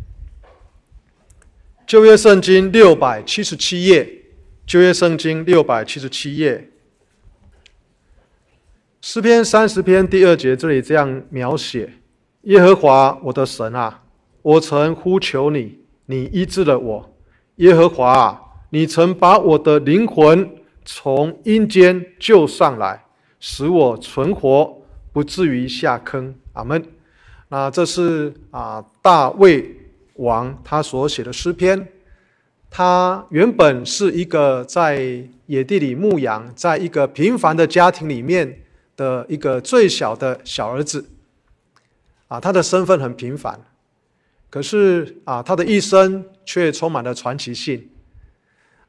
[1.86, 4.10] 旧约圣经六百七十七页，
[4.66, 6.70] 旧约圣经六百七十七页，
[9.02, 11.92] 诗篇三十篇第二节，这里这样描写：
[12.44, 14.02] 耶和华我的神啊，
[14.40, 17.14] 我曾呼求你，你医治了我。
[17.56, 18.40] 耶和华啊，
[18.70, 20.50] 你曾把我的灵魂
[20.86, 23.04] 从阴间救上来，
[23.40, 24.80] 使我存活，
[25.12, 26.32] 不至于下坑。
[26.52, 26.84] 阿门。
[27.48, 29.76] 那这是啊，大卫。
[30.16, 31.88] 王他所写的诗篇，
[32.68, 38.60] 他原本是一个在野地里牧羊，在一个平凡的家庭里面
[38.98, 41.06] 的一个最小的小儿子，
[42.28, 43.58] 啊，他的身份很平凡，
[44.50, 47.88] 可是啊，他的一生却充满了传奇性，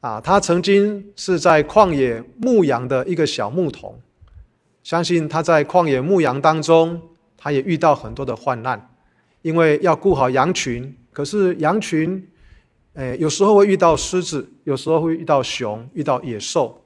[0.00, 3.98] 啊，他曾经是在旷野牧羊的一个小牧童，
[4.82, 7.00] 相信他在旷野牧羊当中，
[7.36, 8.90] 他也遇到很多的患难，
[9.42, 10.96] 因为要顾好羊群。
[11.12, 12.28] 可是羊群，
[12.94, 16.82] 诶，有时候会遇到狮子，有时候会遇到熊，遇到野兽。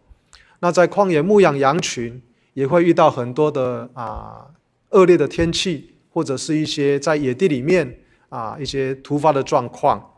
[0.60, 2.20] 那在旷野牧养羊群，
[2.54, 4.46] 也会遇到很多的啊
[4.90, 10.12] 恶劣的天气，或者是一些在野地里面啊一些突发的状况。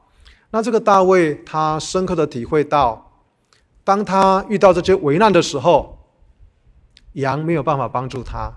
[0.50, 3.12] 那这个大卫他深刻的体会到，
[3.84, 5.97] 当他遇到这些危难的时候，
[7.20, 8.50] 羊没有办法帮助他；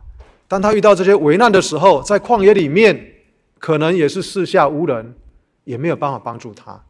[0.48, 3.14] 当他遇到这些危难的时候，在旷野里面，
[3.60, 5.16] 可能也是四下无人。
[5.64, 6.84] 也没有办法帮助他。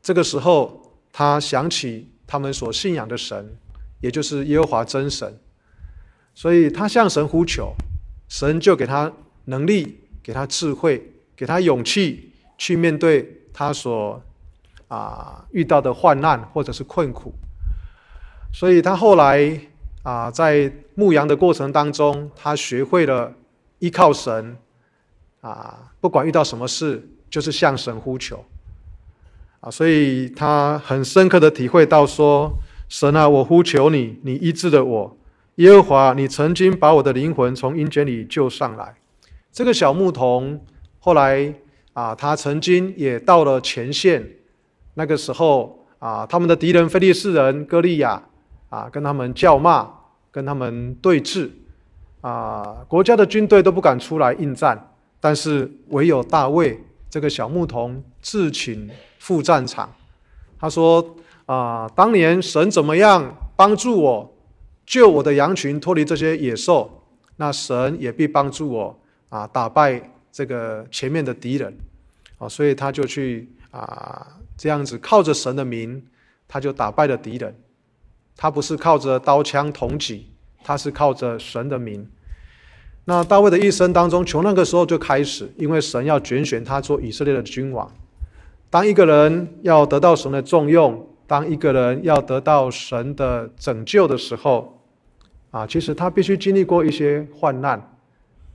[0.00, 0.80] 这个时候，
[1.12, 3.56] 他想起他们所信仰的神，
[4.00, 5.36] 也就是耶和华真神，
[6.34, 7.74] 所以他向神呼求，
[8.28, 9.12] 神就给他
[9.46, 11.04] 能力，给他智慧，
[11.34, 14.22] 给他勇气，去面对他所
[14.86, 17.34] 啊遇到的患难或者是困苦。
[18.52, 19.60] 所以他后来
[20.04, 23.34] 啊，在牧羊的过程当中，他学会了
[23.80, 24.56] 依靠神
[25.40, 27.10] 啊，不管遇到什么事。
[27.30, 28.44] 就是向神呼求，
[29.58, 32.56] 啊，所以他很深刻的体会到说
[32.88, 35.16] ：“神啊，我呼求你，你医治了我。
[35.56, 38.94] 耶和华，你曾经把我的灵魂从阴间里救上来。”
[39.50, 40.64] 这个小牧童
[41.00, 41.52] 后来
[41.92, 44.24] 啊，他曾经也到了前线。
[44.94, 48.22] 那个时候啊，他们的敌人非利士人歌利亚
[48.74, 49.88] 啊，跟他们叫骂，
[50.32, 51.48] 跟他们对峙
[52.20, 56.82] 啊，国家的军队都不敢出来应战，但是唯有大卫。
[57.08, 59.88] 这个小牧童自请赴战场，
[60.58, 61.14] 他说
[61.46, 64.34] ：“啊，当年神怎么样帮助我，
[64.84, 67.04] 救我的羊群脱离这些野兽，
[67.36, 68.98] 那神也必帮助我
[69.28, 71.72] 啊，打败这个前面的敌人。
[72.38, 76.04] 啊，所以他就去啊，这样子靠着神的名，
[76.48, 77.54] 他就打败了敌人。
[78.36, 80.32] 他不是靠着刀枪铜戟，
[80.62, 82.08] 他是靠着神的名。”
[83.06, 87.90] 那大卫的一生当中，从那个时候就开始，因为神要拣选他做以色列的君王。
[88.70, 94.80] 当一个人要得到神的重用，当一个人要得到神的拯救的时候，
[95.50, 97.94] 啊，其实他必须经历过一些患难，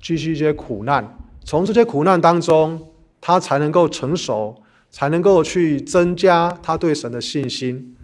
[0.02, 1.18] 经历一些苦难。
[1.46, 2.90] 从这些苦难当中，
[3.22, 7.96] 他才能够成熟，才能够去增加他对神的信心。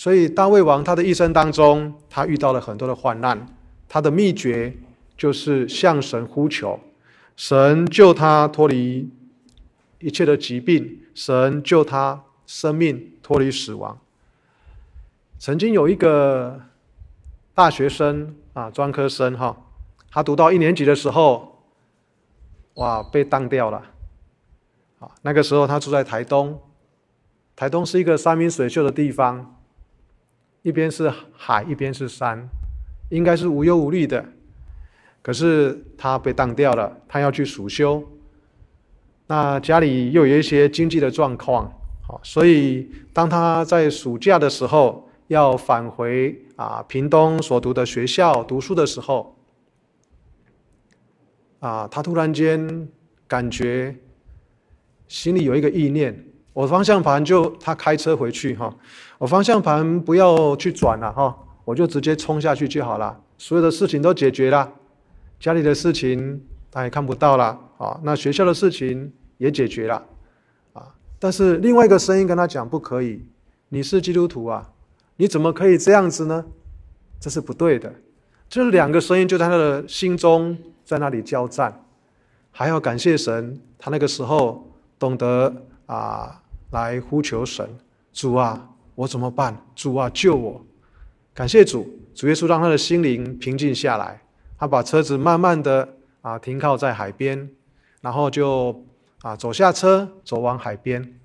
[0.00, 3.46] 所以大卫王他的一生当中，他遇到了很多的患难，
[3.86, 4.74] 他的秘诀。
[5.20, 6.80] 就是向神呼求，
[7.36, 9.10] 神救他脱离
[9.98, 13.98] 一切的疾病，神救他生命脱离死亡。
[15.38, 16.58] 曾经有一个
[17.54, 19.54] 大学生啊，专科生哈，
[20.10, 21.58] 他读到一年级的时候，
[22.76, 23.82] 哇，被当掉了。
[25.00, 26.58] 啊，那个时候他住在台东，
[27.54, 29.59] 台东是一个山明水秀的地方，
[30.62, 32.48] 一边是海，一边是山，
[33.08, 34.24] 应该是无忧无虑的。
[35.22, 38.02] 可是他被当掉了，他要去暑修。
[39.26, 49.36] 那家里又有一些经济的状况，好，所以当他在暑假的时候要返回啊屏东所读的学校读书的时候，
[51.60, 52.88] 啊，他突然间
[53.28, 53.94] 感觉
[55.06, 58.74] 心里有一个意念，我方向盘就他开车回去哈，
[59.20, 64.72] 我方向盘不要去转了哈，我就直接冲下去就好了，所有的事情都解决了。
[65.38, 70.02] 家里的事情他也看不到了啊，那学校的事情也解决了
[70.72, 73.22] 啊，但是另外一个声音跟他讲不可以，
[73.68, 74.72] 你是基督徒啊，
[75.16, 76.46] 你怎么可以这样子呢？
[77.20, 77.92] 这是不对的。
[78.48, 81.84] 这两个声音就在他的心中在那里交战，
[82.50, 84.66] 还要感谢神，他那个时候
[84.98, 85.54] 懂得
[85.84, 86.40] 啊
[86.70, 87.68] 来呼求神，
[88.14, 88.70] 主啊，
[89.00, 89.56] 我怎么办？
[89.74, 90.62] 主啊，救我！
[91.32, 94.20] 感谢主，主耶稣让他的心灵平静下来。
[94.58, 95.88] 他把车子慢慢的
[96.20, 97.48] 啊停靠在海边，
[98.02, 98.84] 然后就
[99.22, 101.18] 啊走下车，走往海边。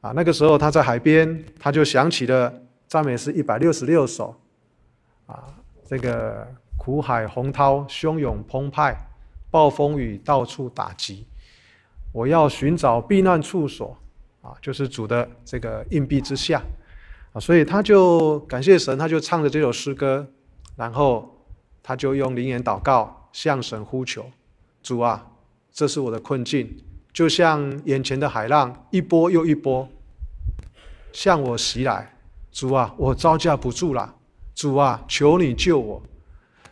[0.00, 2.52] 啊，那个时候他在海边，他就想起了
[2.88, 4.34] 赞美诗一百六十六首，
[5.26, 5.44] 啊，
[5.84, 6.44] 这个
[6.76, 8.96] 苦海洪涛汹涌澎湃，
[9.48, 11.24] 暴风雨到处打击，
[12.10, 13.96] 我要寻找避难处所，
[14.42, 16.60] 啊，就是主的这个荫庇之下，
[17.40, 20.26] 所以他就感谢神，他就唱着这首诗歌，
[20.76, 21.44] 然后
[21.82, 24.24] 他就用灵言祷告向神呼求，
[24.82, 25.26] 主啊，
[25.72, 26.76] 这是我的困境，
[27.12, 29.88] 就像眼前的海浪一波又一波。
[31.12, 32.14] 向我袭来，
[32.52, 34.14] 主啊，我招架不住了，
[34.54, 36.02] 主啊，求你救我。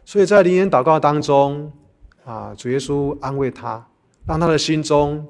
[0.05, 1.73] 所以在灵言祷告当中，
[2.27, 3.87] 啊，主耶稣安慰他，
[4.27, 5.27] 让他的心中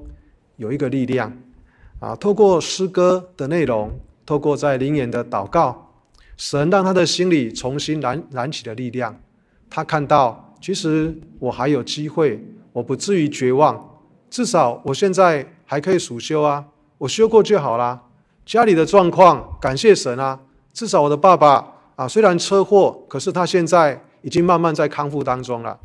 [0.57, 1.32] 有一个力量，
[2.01, 3.93] 啊，透过诗歌的内容，
[4.27, 5.93] 透过在灵眼的祷告，
[6.37, 9.20] 神让他的心里重新燃燃起了力量。
[9.68, 13.99] 他看到，其实我还有机会，我不至于绝望，
[14.31, 16.64] 至少我现在还可以暑修啊，
[16.99, 18.03] 我修过就好啦。
[18.47, 20.39] 家里的状况，感谢神啊！
[20.72, 21.66] 至少我的爸爸
[21.97, 25.79] 啊，虽然车祸，可是他现在已经慢慢在康复当中了。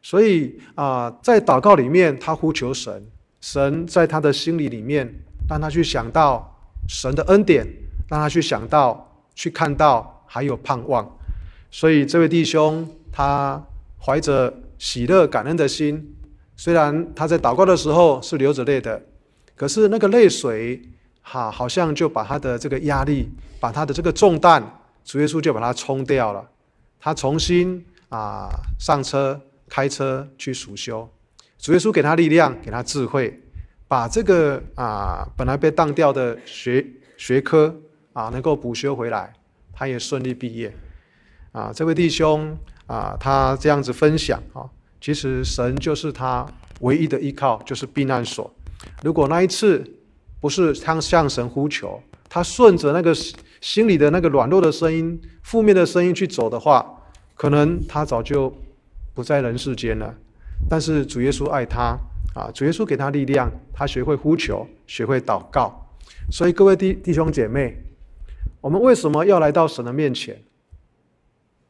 [0.00, 3.06] 所以啊，在祷告里面，他呼求神，
[3.40, 5.14] 神在他的心里里面，
[5.48, 6.51] 让他去想到
[6.88, 7.66] 神的恩典，
[8.08, 11.18] 让他去想到、去看到，还有盼望。
[11.70, 13.62] 所以这位弟兄，他
[13.98, 16.14] 怀着喜乐感恩的心，
[16.56, 19.02] 虽然他在祷告的时候是流着泪的，
[19.56, 20.82] 可是那个泪水。
[21.24, 23.30] 哈，好像就把他的这个压力，
[23.60, 24.60] 把他的这个重担，
[25.04, 26.44] 主耶稣就把他冲掉了。
[26.98, 31.08] 他重新啊上车开车去暑修，
[31.58, 33.40] 主耶稣给他力量，给他智慧，
[33.92, 36.82] 把这个啊本来被当掉的学
[37.18, 37.78] 学科
[38.14, 39.30] 啊能够补修回来，
[39.70, 40.74] 他也顺利毕业。
[41.52, 44.64] 啊，这位弟兄啊，他这样子分享啊，
[44.98, 46.46] 其实神就是他
[46.80, 48.50] 唯一的依靠，就是避难所。
[49.02, 49.84] 如果那一次，
[50.40, 53.14] 不是他向神呼求，他顺着那个
[53.60, 56.82] 心里的那个软弱的声音、负面的声音去走的话，
[57.34, 58.56] 可能他早就
[59.12, 60.14] 不在人世间了。
[60.66, 61.94] 但是主耶稣爱他
[62.34, 65.86] 啊，主耶稣给他力量，他学会呼求，学会祷告。
[66.30, 67.76] 所以各位弟弟兄姐妹，
[68.60, 70.42] 我们为什么要来到神的面前？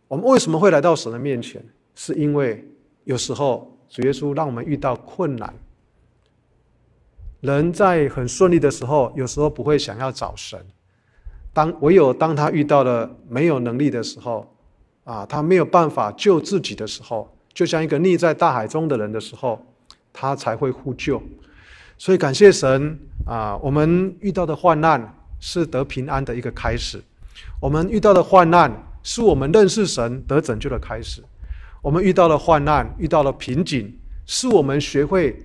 [0.09, 1.65] 我们为什么会来到神的面前？
[1.95, 2.65] 是因为
[3.05, 5.53] 有时候主耶稣让我们遇到困难。
[7.41, 10.65] 人在很顺利的时候，有时候不会想要找神。
[11.53, 14.55] 当唯有当他遇到了没有能力的时候，
[15.05, 19.61] 啊，他没有办法救自己的时候，就像一个溺在大海中的人的时候，
[20.13, 21.23] 他才会呼救。
[21.99, 27.03] 所以感谢神啊，我们遇到的患难是得平安的一个开始。
[27.61, 31.23] 我们遇到的患难是我们认识神得拯救的开始。
[31.83, 33.93] 我们遇到了患难，遇到了瓶颈，
[34.27, 35.37] 是我们学会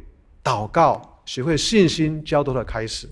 [0.44, 1.14] 祷告。
[1.28, 3.06] 学会信心交托的开始，